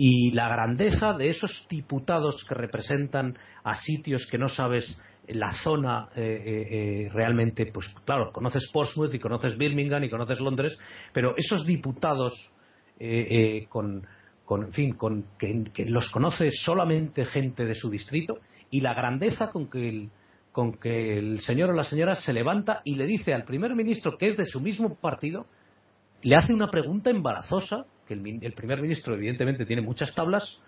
[0.03, 4.99] y la grandeza de esos diputados que representan a sitios que no sabes
[5.29, 10.41] la zona eh, eh, eh, realmente, pues claro, conoces Portsmouth y conoces Birmingham y conoces
[10.41, 10.79] Londres,
[11.13, 12.33] pero esos diputados
[13.69, 14.07] con,
[14.47, 18.39] con, fin, con que, los conoce solamente gente de su distrito
[18.71, 20.09] y la grandeza con que
[20.51, 24.17] con que el señor o la señora se levanta y le dice al primer ministro
[24.17, 25.45] que es de su mismo partido,
[26.23, 30.59] le hace una pregunta embarazosa que el, primer ministro evidentemente tiene muchas tablas,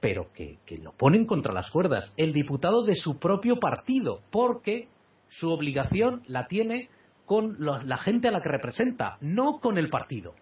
[0.00, 2.12] pero que, lo ponen contra las cuerdas.
[2.18, 4.88] El diputado de su propio partido, porque
[5.30, 6.90] su obligación la tiene
[7.24, 10.34] con la gente a la que representa, no con el partido.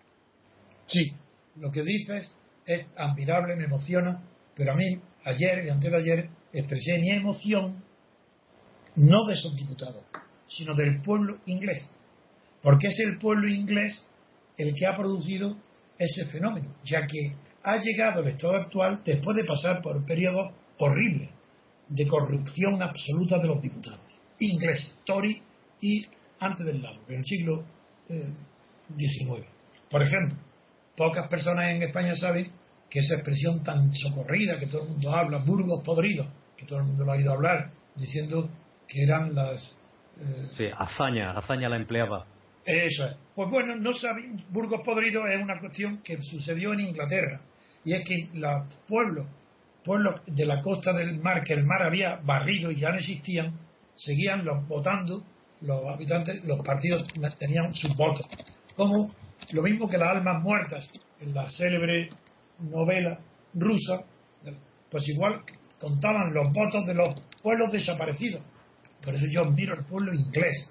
[0.86, 1.12] Sí,
[1.56, 2.34] lo que dices
[2.66, 4.24] es admirable, me emociona,
[4.56, 7.84] pero a mí, ayer y antes de ayer, expresé mi emoción
[8.96, 10.02] no de esos diputados,
[10.48, 11.94] sino del pueblo inglés,
[12.62, 14.08] porque es el pueblo inglés
[14.56, 15.56] el que ha producido
[15.98, 17.34] ese fenómeno, ya que
[17.64, 21.30] ha llegado el estado actual después de pasar por un periodo horrible
[21.88, 24.00] de corrupción absoluta de los diputados,
[24.38, 25.42] inglés, Tory
[25.80, 26.06] y
[26.40, 27.64] antes del lado, en el siglo
[28.96, 29.40] XIX.
[29.40, 29.44] Eh,
[29.90, 30.38] por ejemplo,
[30.96, 32.52] pocas personas en España saben
[32.88, 36.26] que esa expresión tan socorrida que todo el mundo habla, burgos podridos,
[36.56, 38.48] que todo el mundo lo ha oído hablar, diciendo
[38.86, 39.76] que eran las...
[40.20, 42.26] Eh, sí, hazaña, hazaña la empleaba.
[42.68, 43.16] Eso es.
[43.34, 47.40] Pues bueno, no saben, Burgos Podridos es una cuestión que sucedió en Inglaterra.
[47.82, 49.26] Y es que los pueblos,
[49.82, 53.58] pueblos de la costa del mar, que el mar había barrido y ya no existían,
[53.96, 55.24] seguían los, votando,
[55.62, 57.06] los habitantes, los partidos
[57.38, 58.26] tenían sus votos.
[58.76, 59.14] Como
[59.52, 62.10] lo mismo que las almas muertas en la célebre
[62.58, 63.18] novela
[63.54, 64.04] rusa,
[64.90, 65.40] pues igual
[65.80, 68.42] contaban los votos de los pueblos desaparecidos.
[69.02, 70.70] Por eso yo admiro al pueblo inglés,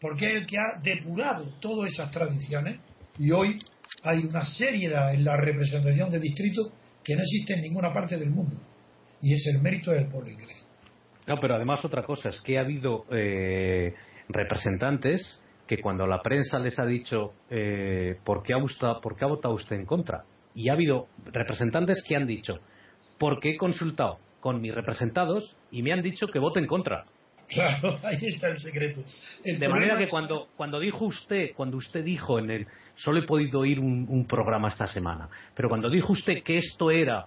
[0.00, 2.78] porque es el que ha depurado todas esas tradiciones
[3.18, 3.58] y hoy
[4.02, 6.72] hay una seriedad en la representación de distritos
[7.04, 8.56] que no existe en ninguna parte del mundo
[9.20, 10.66] y es el mérito del pueblo inglés.
[11.26, 13.94] No, pero además otra cosa es que ha habido eh,
[14.28, 19.28] representantes que cuando la prensa les ha dicho eh, ¿por, qué ha ¿por qué ha
[19.28, 20.24] votado usted en contra?
[20.54, 22.60] Y ha habido representantes que han dicho
[23.18, 27.04] ¿por qué he consultado con mis representados y me han dicho que vote en contra?
[27.50, 29.02] Claro, ahí está el secreto.
[29.44, 33.60] de manera que cuando, cuando dijo usted, cuando usted dijo en el, solo he podido
[33.60, 37.26] oír un, programa esta semana, pero cuando dijo usted que esto era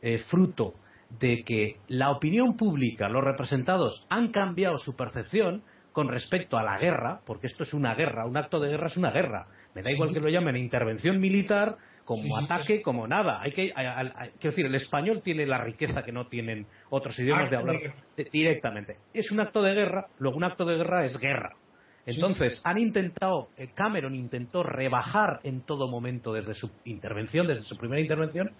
[0.00, 0.74] eh, fruto
[1.20, 5.62] de que la opinión pública, los representados han cambiado su percepción
[5.92, 8.96] con respecto a la guerra, porque esto es una guerra, un acto de guerra es
[8.96, 9.48] una guerra.
[9.74, 11.76] Me da igual que lo llamen intervención militar
[12.08, 13.36] como ataque, como nada.
[13.38, 17.56] Hay que, quiero decir, el español tiene la riqueza que no tienen otros idiomas de
[17.58, 17.76] hablar
[18.32, 18.96] directamente.
[19.12, 21.54] Es un acto de guerra, luego un acto de guerra es guerra.
[22.06, 27.76] Entonces, han intentado, eh, Cameron intentó rebajar en todo momento desde su intervención, desde su
[27.76, 28.52] primera intervención,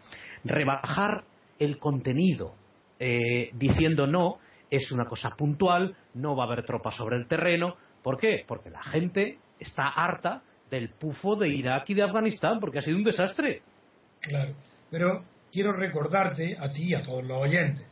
[0.45, 1.25] rebajar
[1.59, 2.55] el contenido,
[2.99, 4.41] eh, diciendo no,
[4.71, 7.77] es una cosa puntual, no va a haber tropas sobre el terreno.
[8.03, 8.45] ¿Por qué?
[8.47, 12.97] Porque la gente está harta del pufo de Irak y de Afganistán, porque ha sido
[12.97, 13.63] un desastre.
[14.21, 14.55] Claro,
[14.91, 17.87] pero quiero recordarte a ti y a todos los oyentes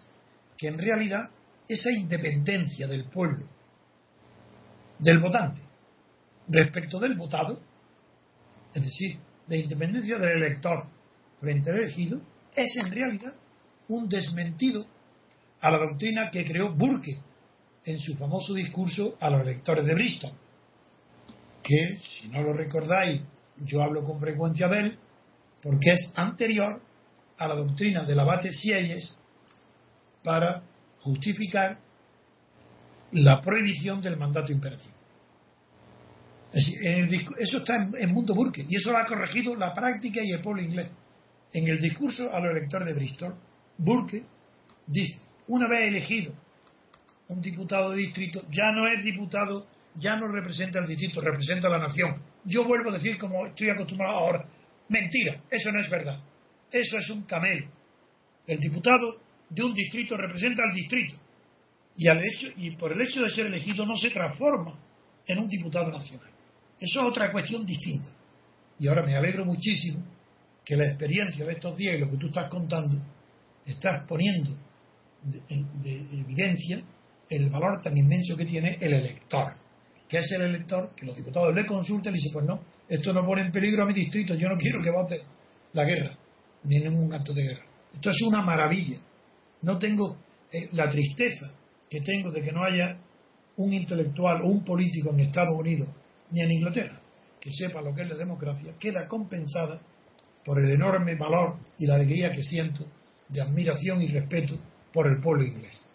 [0.56, 1.30] que en realidad
[1.68, 3.46] esa independencia del pueblo,
[4.98, 5.60] del votante,
[6.48, 7.60] respecto del votado,
[8.72, 9.18] es decir,
[9.48, 10.86] la independencia del elector
[11.38, 12.20] frente al elegido,
[12.54, 13.34] es en realidad
[13.88, 14.86] un desmentido
[15.60, 17.20] a la doctrina que creó Burke
[17.84, 20.32] en su famoso discurso a los electores de Bristol
[21.66, 23.22] que, si no lo recordáis,
[23.58, 24.98] yo hablo con frecuencia de él,
[25.62, 26.80] porque es anterior
[27.38, 29.18] a la doctrina del abate Sieyes
[30.22, 30.62] para
[31.00, 31.78] justificar
[33.12, 34.94] la prohibición del mandato imperativo.
[36.52, 40.42] eso está en, en, Mundo Burke y eso lo ha corregido la práctica y el
[40.42, 40.90] pueblo inglés.
[41.52, 43.34] En el discurso a los electores de Bristol,
[43.78, 44.24] Burke
[44.86, 46.32] dice, una vez elegido
[47.28, 49.66] un diputado de distrito, ya no es diputado,
[49.98, 52.22] ya no representa el distrito, representa a la nación.
[52.44, 54.48] Yo vuelvo a decir, como estoy acostumbrado ahora,
[54.88, 56.20] mentira, eso no es verdad.
[56.70, 57.68] Eso es un camelo.
[58.46, 61.16] El diputado de un distrito representa al distrito.
[61.96, 64.78] Y, al hecho, y por el hecho de ser elegido no se transforma
[65.26, 66.30] en un diputado nacional.
[66.78, 68.10] Eso es otra cuestión distinta.
[68.78, 70.04] Y ahora me alegro muchísimo
[70.64, 73.00] que la experiencia de estos días y lo que tú estás contando,
[73.64, 74.56] estás poniendo
[75.22, 76.82] de, evidencia
[77.28, 79.54] el valor tan inmenso que tiene el elector.
[80.08, 83.24] Que es el elector que los diputados le consultan y dicen, pues no, esto no
[83.24, 85.20] pone en peligro a mi distrito, yo no quiero que vote
[85.72, 86.16] la guerra,
[86.64, 87.64] ni ningún acto de guerra.
[87.94, 88.98] Esto es una maravilla.
[89.62, 90.16] No tengo
[90.52, 91.52] eh, la tristeza
[91.88, 92.98] que tengo de que no haya
[93.56, 95.88] un intelectual o un político en Estados Unidos
[96.30, 97.00] ni en Inglaterra
[97.46, 99.80] que sepa lo que es la democracia, queda compensada
[100.44, 102.84] por el enorme valor y la alegría que siento
[103.28, 104.58] de admiración y respeto
[104.92, 105.86] por el pueblo inglés.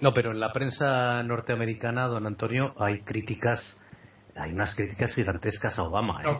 [0.00, 3.60] No, pero en la prensa norteamericana, don Antonio, hay críticas,
[4.36, 6.22] hay unas críticas gigantescas a Obama.
[6.22, 6.38] ¿eh?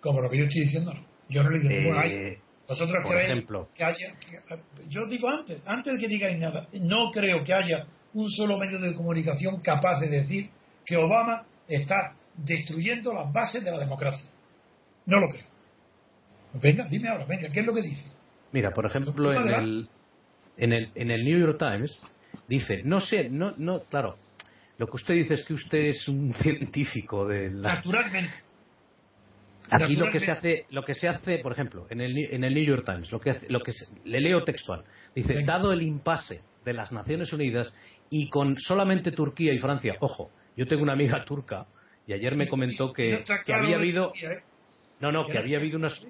[0.00, 0.92] como lo que yo estoy diciendo,
[1.28, 2.06] yo no le digo ninguna.
[2.06, 2.38] Eh,
[2.68, 4.14] Vosotros por ejemplo, que haya.
[4.88, 8.78] yo digo antes, antes de que digáis nada, no creo que haya un solo medio
[8.78, 10.50] de comunicación capaz de decir
[10.84, 14.30] que Obama está destruyendo las bases de la democracia.
[15.06, 15.46] No lo creo.
[16.54, 18.04] Venga, dime ahora, venga, ¿qué es lo que dice?
[18.52, 19.88] Mira, por ejemplo, en el,
[20.58, 21.98] en el, en el New York Times
[22.48, 24.16] dice, no sé, no, no, claro,
[24.78, 27.76] lo que usted dice es que usted es un científico de la...
[27.76, 28.34] Naturalmente.
[29.70, 32.54] Aquí lo que se hace, lo que se hace, por ejemplo, en el, en el
[32.54, 33.72] New York Times, lo que, lo que
[34.04, 34.82] le leo textual,
[35.14, 37.72] dice, dado el impasse de las Naciones Unidas
[38.08, 41.66] y con solamente Turquía y Francia, ojo, yo tengo una amiga turca
[42.06, 44.42] y ayer me comentó que, que había habido, ¿eh?
[45.00, 46.02] no, no, que había habido unas,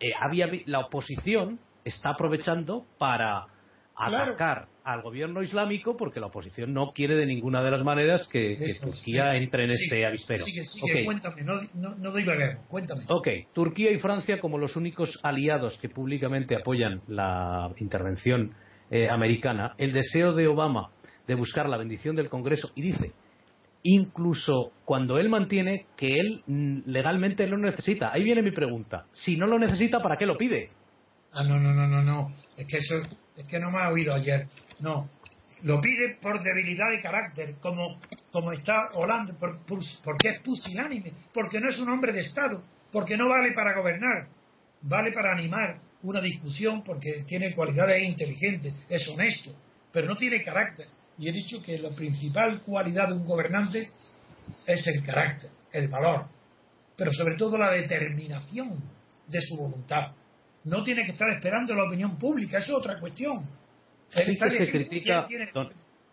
[0.00, 3.46] eh, había la oposición está aprovechando para
[3.94, 8.56] atacar al gobierno islámico porque la oposición no quiere de ninguna de las maneras que,
[8.80, 10.44] Turquía entre en este avispero.
[10.46, 13.04] Sigue, sigue, cuéntame, no, no, no doy la cuéntame.
[13.08, 18.54] Ok, Turquía y Francia como los únicos aliados que públicamente apoyan la intervención
[18.90, 20.88] eh, americana, el deseo de Obama
[21.26, 23.12] de buscar la bendición del Congreso, y dice,
[23.82, 28.10] incluso cuando él mantiene que él mm, legalmente lo necesita.
[28.10, 29.04] Ahí viene mi pregunta.
[29.12, 30.70] Si no lo necesita, ¿para qué lo pide?
[31.30, 32.32] Ah, no, no, no, no, no.
[32.56, 32.94] Es que eso,
[33.38, 34.46] es que no me ha oído ayer.
[34.80, 35.08] No.
[35.62, 37.98] Lo pide por debilidad de carácter, como,
[38.30, 42.62] como está Holanda, porque es pusilánime, porque no es un hombre de Estado,
[42.92, 44.28] porque no vale para gobernar,
[44.82, 49.52] vale para animar una discusión, porque tiene cualidades inteligentes, es honesto,
[49.92, 50.86] pero no tiene carácter.
[51.16, 53.90] Y he dicho que la principal cualidad de un gobernante
[54.64, 56.26] es el carácter, el valor,
[56.96, 58.80] pero sobre todo la determinación
[59.26, 60.12] de su voluntad
[60.64, 63.46] no tiene que estar esperando la opinión pública, eso es otra cuestión.
[64.08, 65.26] Sí que se critica,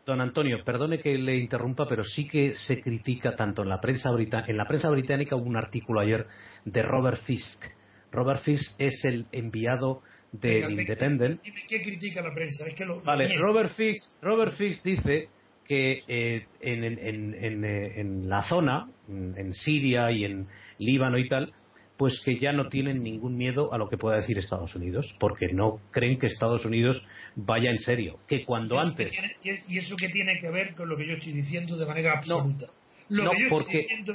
[0.06, 4.12] don, Antonio, perdone que le interrumpa, pero sí que se critica tanto en la prensa
[4.12, 6.28] británica, en la prensa británica hubo un artículo ayer
[6.66, 7.64] de Robert Fisk.
[8.12, 11.42] Robert Fisk es el enviado del Independent.
[11.42, 12.68] Dime qué critica la prensa.
[12.68, 15.30] Es que lo, vale, Robert Fisk, Robert Fisk dice
[15.66, 21.28] que eh, en, en, en, eh, en, la zona, en Siria y en Líbano y
[21.28, 21.54] tal,
[21.98, 25.48] pues que ya no tienen ningún miedo a lo que pueda decir Estados Unidos, porque
[25.54, 28.20] no creen que Estados Unidos vaya en serio.
[28.28, 29.14] Que cuando antes.
[29.44, 32.68] y eso que tiene que ver con lo que yo estoy diciendo de manera absoluta.
[33.10, 34.14] lo que yo estoy diciendo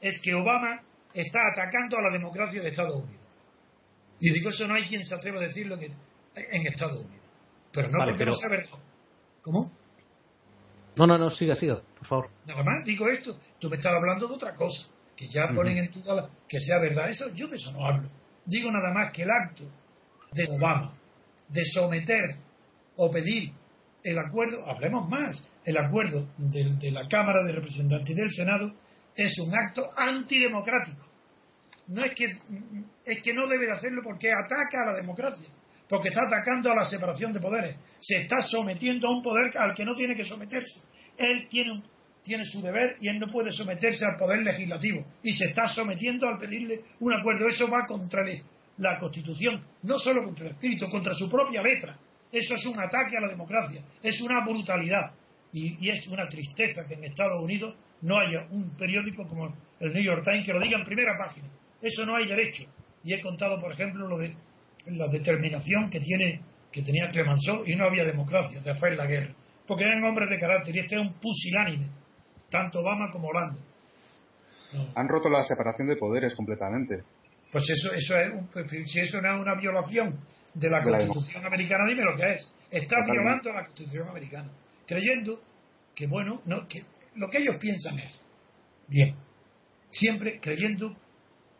[0.00, 0.82] es, que Obama
[1.14, 3.20] está atacando a la democracia de Estados Unidos.
[4.18, 5.78] Y digo, eso no hay quien se atreva a decirlo
[6.34, 7.24] en Estados Unidos.
[7.72, 8.78] Pero no porque no sea verdad.
[9.42, 9.72] ¿Cómo?
[10.96, 12.30] No, no, no, siga, siga, por favor.
[12.44, 13.38] Nada más digo esto.
[13.60, 14.90] Tú me estás hablando de otra cosa
[15.20, 17.10] que ya ponen en duda que sea verdad.
[17.10, 18.08] Eso, yo de eso no hablo.
[18.46, 19.64] Digo nada más que el acto
[20.32, 20.94] de Obama
[21.46, 22.36] de someter
[22.96, 23.52] o pedir
[24.02, 28.72] el acuerdo, hablemos más, el acuerdo de, la Cámara de Representantes y del Senado
[29.14, 31.06] es un acto antidemocrático.
[31.88, 32.24] No es que,
[33.04, 35.50] es que no debe de hacerlo porque ataca a la democracia,
[35.86, 39.74] porque está atacando a la separación de poderes, se está sometiendo a un poder al
[39.74, 40.80] que no tiene que someterse.
[41.18, 41.84] Él tiene un,
[42.22, 46.28] tiene su deber y él no puede someterse al poder legislativo y se está sometiendo
[46.28, 47.48] al pedirle un acuerdo.
[47.48, 48.22] Eso va contra
[48.78, 51.98] la Constitución, no solo contra el espíritu, contra su propia letra.
[52.30, 55.12] Eso es un ataque a la democracia, es una brutalidad
[55.52, 60.02] y, es una tristeza que en Estados Unidos no haya un periódico como el New
[60.02, 61.48] York Times que lo diga en primera página.
[61.82, 62.64] Eso no hay derecho.
[63.02, 64.34] Y he contado, por ejemplo, lo de
[64.86, 66.40] la determinación que tiene
[66.70, 69.34] que tenía Clemenceau y no había democracia de hacer la guerra,
[69.66, 71.99] porque eran hombres de carácter y este es un pusilánime
[72.50, 73.60] tanto Obama como Holanda.
[74.94, 77.02] Han roto la separación de poderes completamente.
[77.50, 80.20] Pues eso, eso es, pues, si eso no es una violación
[80.54, 82.52] de la Constitución americana, dime lo que es.
[82.70, 84.48] está violando la Constitución americana,
[84.86, 85.40] creyendo
[85.94, 86.84] que, bueno, no, que
[87.16, 88.22] lo que ellos piensan es,
[88.86, 89.16] bien,
[89.90, 90.96] siempre creyendo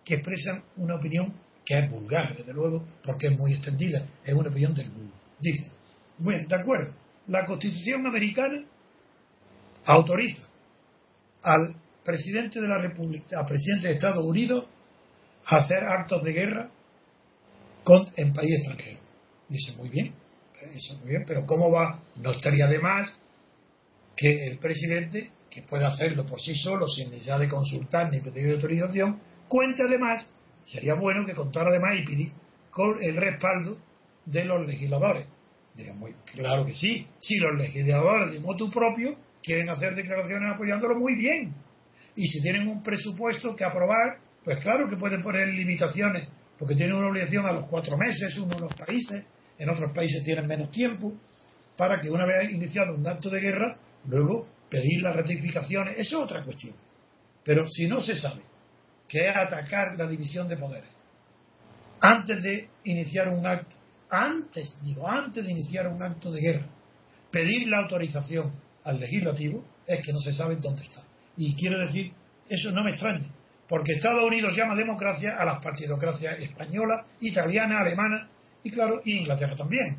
[0.05, 1.35] que expresan una opinión
[1.65, 5.15] que es vulgar, desde luego, porque es muy extendida, es una opinión del mundo.
[5.41, 5.71] Dice,
[6.19, 6.95] bueno, de acuerdo,
[7.27, 8.65] la Constitución americana
[9.85, 10.50] autoriza
[11.43, 11.75] al
[12.05, 14.69] presidente de la República, al presidente de Estados Unidos,
[15.47, 16.71] a hacer actos de guerra
[17.85, 19.01] con, en país extranjero.
[19.49, 20.15] Dice, muy bien,
[20.75, 22.01] eso muy bien, pero ¿cómo va?
[22.17, 23.19] No estaría de más
[24.17, 28.53] que el presidente, que puede hacerlo por sí solo, sin necesidad de consultar ni pedir
[28.55, 30.33] autorización, cuente además,
[30.63, 32.33] sería bueno que contara además y pedir
[32.71, 33.79] con el respaldo
[34.27, 35.27] de los legisladores.
[35.75, 35.95] Diría,
[36.33, 41.55] claro que sí, si los legisladores de motu propio quieren hacer declaraciones apoyándolo muy bien.
[42.17, 46.29] Y si tienen un presupuesto que aprobar, pues claro que pueden poner limitaciones,
[46.59, 49.27] porque tienen una obligación a los cuatro meses, uno de los países,
[49.59, 51.13] en otros países tienen menos tiempo,
[51.77, 53.77] para que una vez iniciado un acto de guerra,
[54.07, 55.97] luego pedir las ratificaciones.
[55.99, 56.75] Eso es otra cuestión.
[57.45, 58.43] Pero si no se sabe
[59.09, 60.91] que es atacar la división de poderes,
[62.01, 63.77] antes de iniciar un acto,
[64.09, 66.67] antes, digo, antes de iniciar un acto de guerra,
[67.31, 68.53] pedir la autorización
[68.91, 71.03] al legislativo, es que no se sabe dónde está.
[71.37, 72.13] Y quiero decir,
[72.49, 73.27] eso no me extraña,
[73.69, 78.29] porque Estados Unidos llama democracia a las partidocracias española, italiana, alemana
[78.63, 79.99] y claro, y Inglaterra también.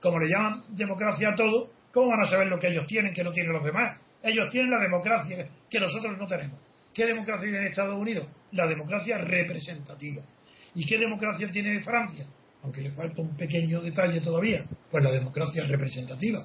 [0.00, 3.24] Como le llaman democracia a todo, ¿cómo van a saber lo que ellos tienen que
[3.24, 3.98] no tienen los demás?
[4.22, 6.60] Ellos tienen la democracia que nosotros no tenemos.
[6.92, 8.28] ¿Qué democracia tiene Estados Unidos?
[8.52, 10.22] La democracia representativa.
[10.74, 12.26] ¿Y qué democracia tiene Francia?
[12.62, 16.44] Aunque le falta un pequeño detalle todavía, pues la democracia representativa.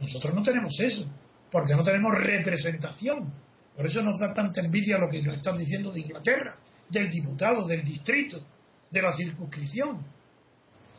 [0.00, 1.06] Nosotros no tenemos eso,
[1.54, 3.32] porque no tenemos representación.
[3.76, 6.56] Por eso nos da tanta envidia lo que nos están diciendo de Inglaterra,
[6.90, 8.44] del diputado, del distrito,
[8.90, 10.04] de la circunscripción.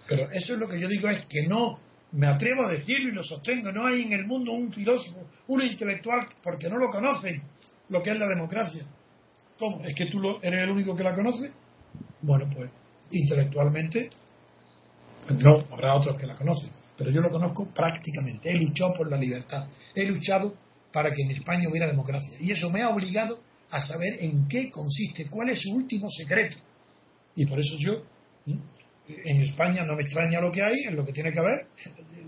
[0.08, 1.78] Pero eso es lo que yo digo, es que no
[2.14, 5.62] me atrevo a decirlo y lo sostengo, no hay en el mundo un filósofo, un
[5.62, 7.44] intelectual, porque no lo conocen,
[7.90, 8.86] lo que es la democracia.
[9.60, 9.84] ¿Cómo?
[9.84, 11.52] ¿Es que tú eres el único que la conoce?
[12.22, 12.72] Bueno, pues
[13.12, 14.10] intelectualmente,
[15.38, 18.50] no, habrá otros que la conocen pero yo lo conozco prácticamente.
[18.50, 20.56] He luchado por la libertad, he luchado
[20.92, 22.38] para que en España hubiera democracia.
[22.40, 23.40] Y eso me ha obligado
[23.70, 26.58] a saber en qué consiste, cuál es su último secreto.
[27.36, 28.04] Y por eso yo,
[29.08, 31.68] en España no me extraña lo que hay, en lo que tiene que haber,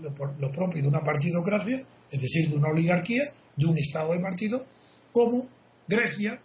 [0.38, 1.78] lo, propio de una partidocracia,
[2.10, 3.24] es decir, de una oligarquía,
[3.56, 4.66] de un Estado de partido,
[5.12, 5.48] como
[5.86, 6.40] Grecia,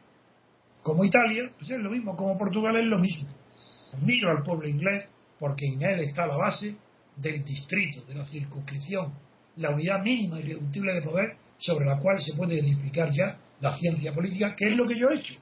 [0.81, 3.29] como Italia, pues es lo mismo, como Portugal es lo mismo.
[4.01, 5.07] Miro al pueblo inglés
[5.39, 6.77] porque en él está la base
[7.15, 9.13] del distrito, de la circunscripción,
[9.57, 13.75] la unidad mínima y irreductible de poder sobre la cual se puede edificar ya la
[13.77, 15.35] ciencia política, que es lo que yo he hecho.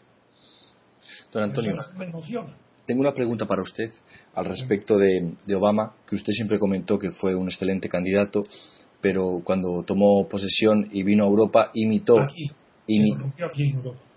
[1.32, 2.56] Don Antonio, me emociona.
[2.86, 3.90] tengo una pregunta para usted
[4.36, 8.44] al respecto de, Obama, que usted siempre comentó que fue un excelente candidato,
[9.02, 12.28] pero cuando tomó posesión y vino a Europa imitó,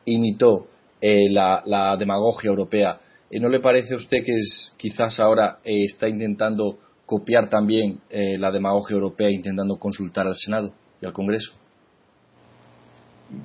[0.05, 0.67] imitó
[1.01, 3.01] eh, la, demagogia europea.
[3.31, 8.01] ¿Y ¿No le parece a usted que es, quizás ahora eh, está intentando copiar también
[8.11, 11.53] eh, la demagogia europea intentando consultar al Senado y al Congreso?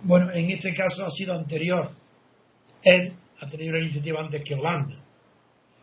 [0.03, 1.91] Bueno, en este caso ha sido anterior.
[2.83, 4.95] Él ha tenido una iniciativa antes que Holanda.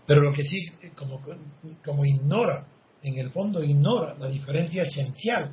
[0.06, 1.20] Pero lo que sí, como,
[1.84, 2.66] como ignora,
[3.02, 5.50] en el fondo ignora la diferencia esencial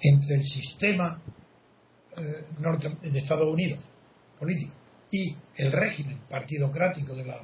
[0.00, 1.20] entre el sistema
[2.16, 3.80] eh, de Estados Unidos
[4.38, 4.72] político
[5.10, 7.40] y el régimen partidocrático de la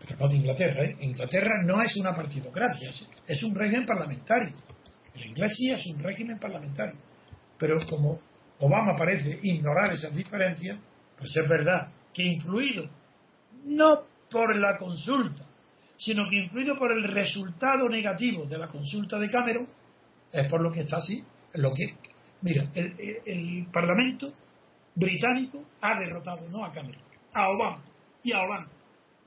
[0.00, 0.84] pero no de Inglaterra.
[0.84, 0.96] ¿eh?
[1.00, 2.90] Inglaterra no es una partidocracia,
[3.26, 4.54] es un régimen parlamentario.
[5.14, 6.96] El inglés sí es un régimen parlamentario.
[7.58, 8.18] Pero como
[8.58, 10.78] Obama parece ignorar esas diferencias,
[11.18, 12.88] pues es verdad que influido
[13.64, 15.44] no por la consulta,
[15.96, 19.66] sino que influido por el resultado negativo de la consulta de Cameron,
[20.32, 21.24] es por lo que está así.
[22.42, 22.94] Mira, el,
[23.24, 24.28] el Parlamento
[24.94, 27.02] británico ha derrotado no a Cameron,
[27.32, 27.82] a Obama
[28.22, 28.68] y a Obama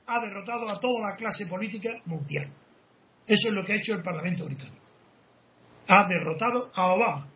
[0.06, 2.48] ha derrotado a toda la clase política mundial.
[3.26, 4.76] Eso es lo que ha hecho el Parlamento británico.
[5.88, 7.28] Ha derrotado a Obama.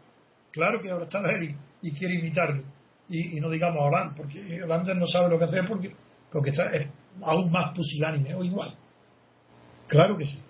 [0.50, 2.62] Claro que ahora está él y quiere imitarlo.
[3.08, 5.94] Y, no digamos a Hollande, porque Hollande no sabe lo que hacer porque,
[6.32, 6.88] porque está es
[7.22, 8.74] aún más pusilánime o igual.
[9.86, 10.42] Claro que sí.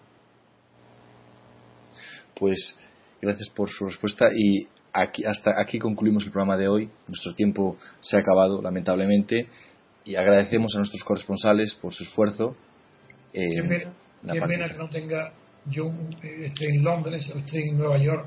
[2.39, 2.79] Pues
[3.21, 6.91] gracias por su respuesta y aquí, hasta aquí concluimos el programa de hoy.
[7.09, 9.49] Nuestro tiempo se ha acabado, lamentablemente
[10.05, 12.57] y agradecemos a nuestros corresponsales por su esfuerzo.
[13.33, 15.33] Eh, qué pena, que no tenga
[15.67, 15.87] yo
[16.23, 18.27] eh, esté en Londres o esté en Nueva York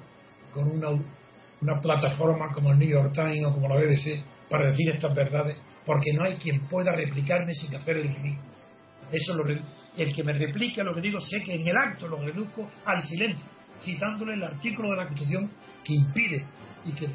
[0.51, 4.89] con una, una plataforma como el New York Times o como la BBC para decir
[4.89, 8.47] estas verdades, porque no hay quien pueda replicarme sin hacer el ridículo.
[9.11, 12.21] Eso lo, el que me replica lo que digo sé que en el acto lo
[12.21, 13.45] reduzco al silencio,
[13.79, 15.51] citándole el artículo de la Constitución
[15.83, 16.45] que impide
[16.85, 17.07] y que,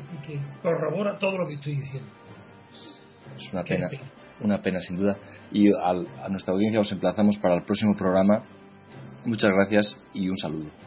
[0.63, 2.11] corrobora todo lo que estoy diciendo.
[3.37, 3.89] Es una pena,
[4.43, 5.17] una pena sin duda.
[5.51, 8.43] Y a nuestra audiencia os emplazamos para el próximo programa.
[9.25, 10.82] Muchas gracias y un saludo.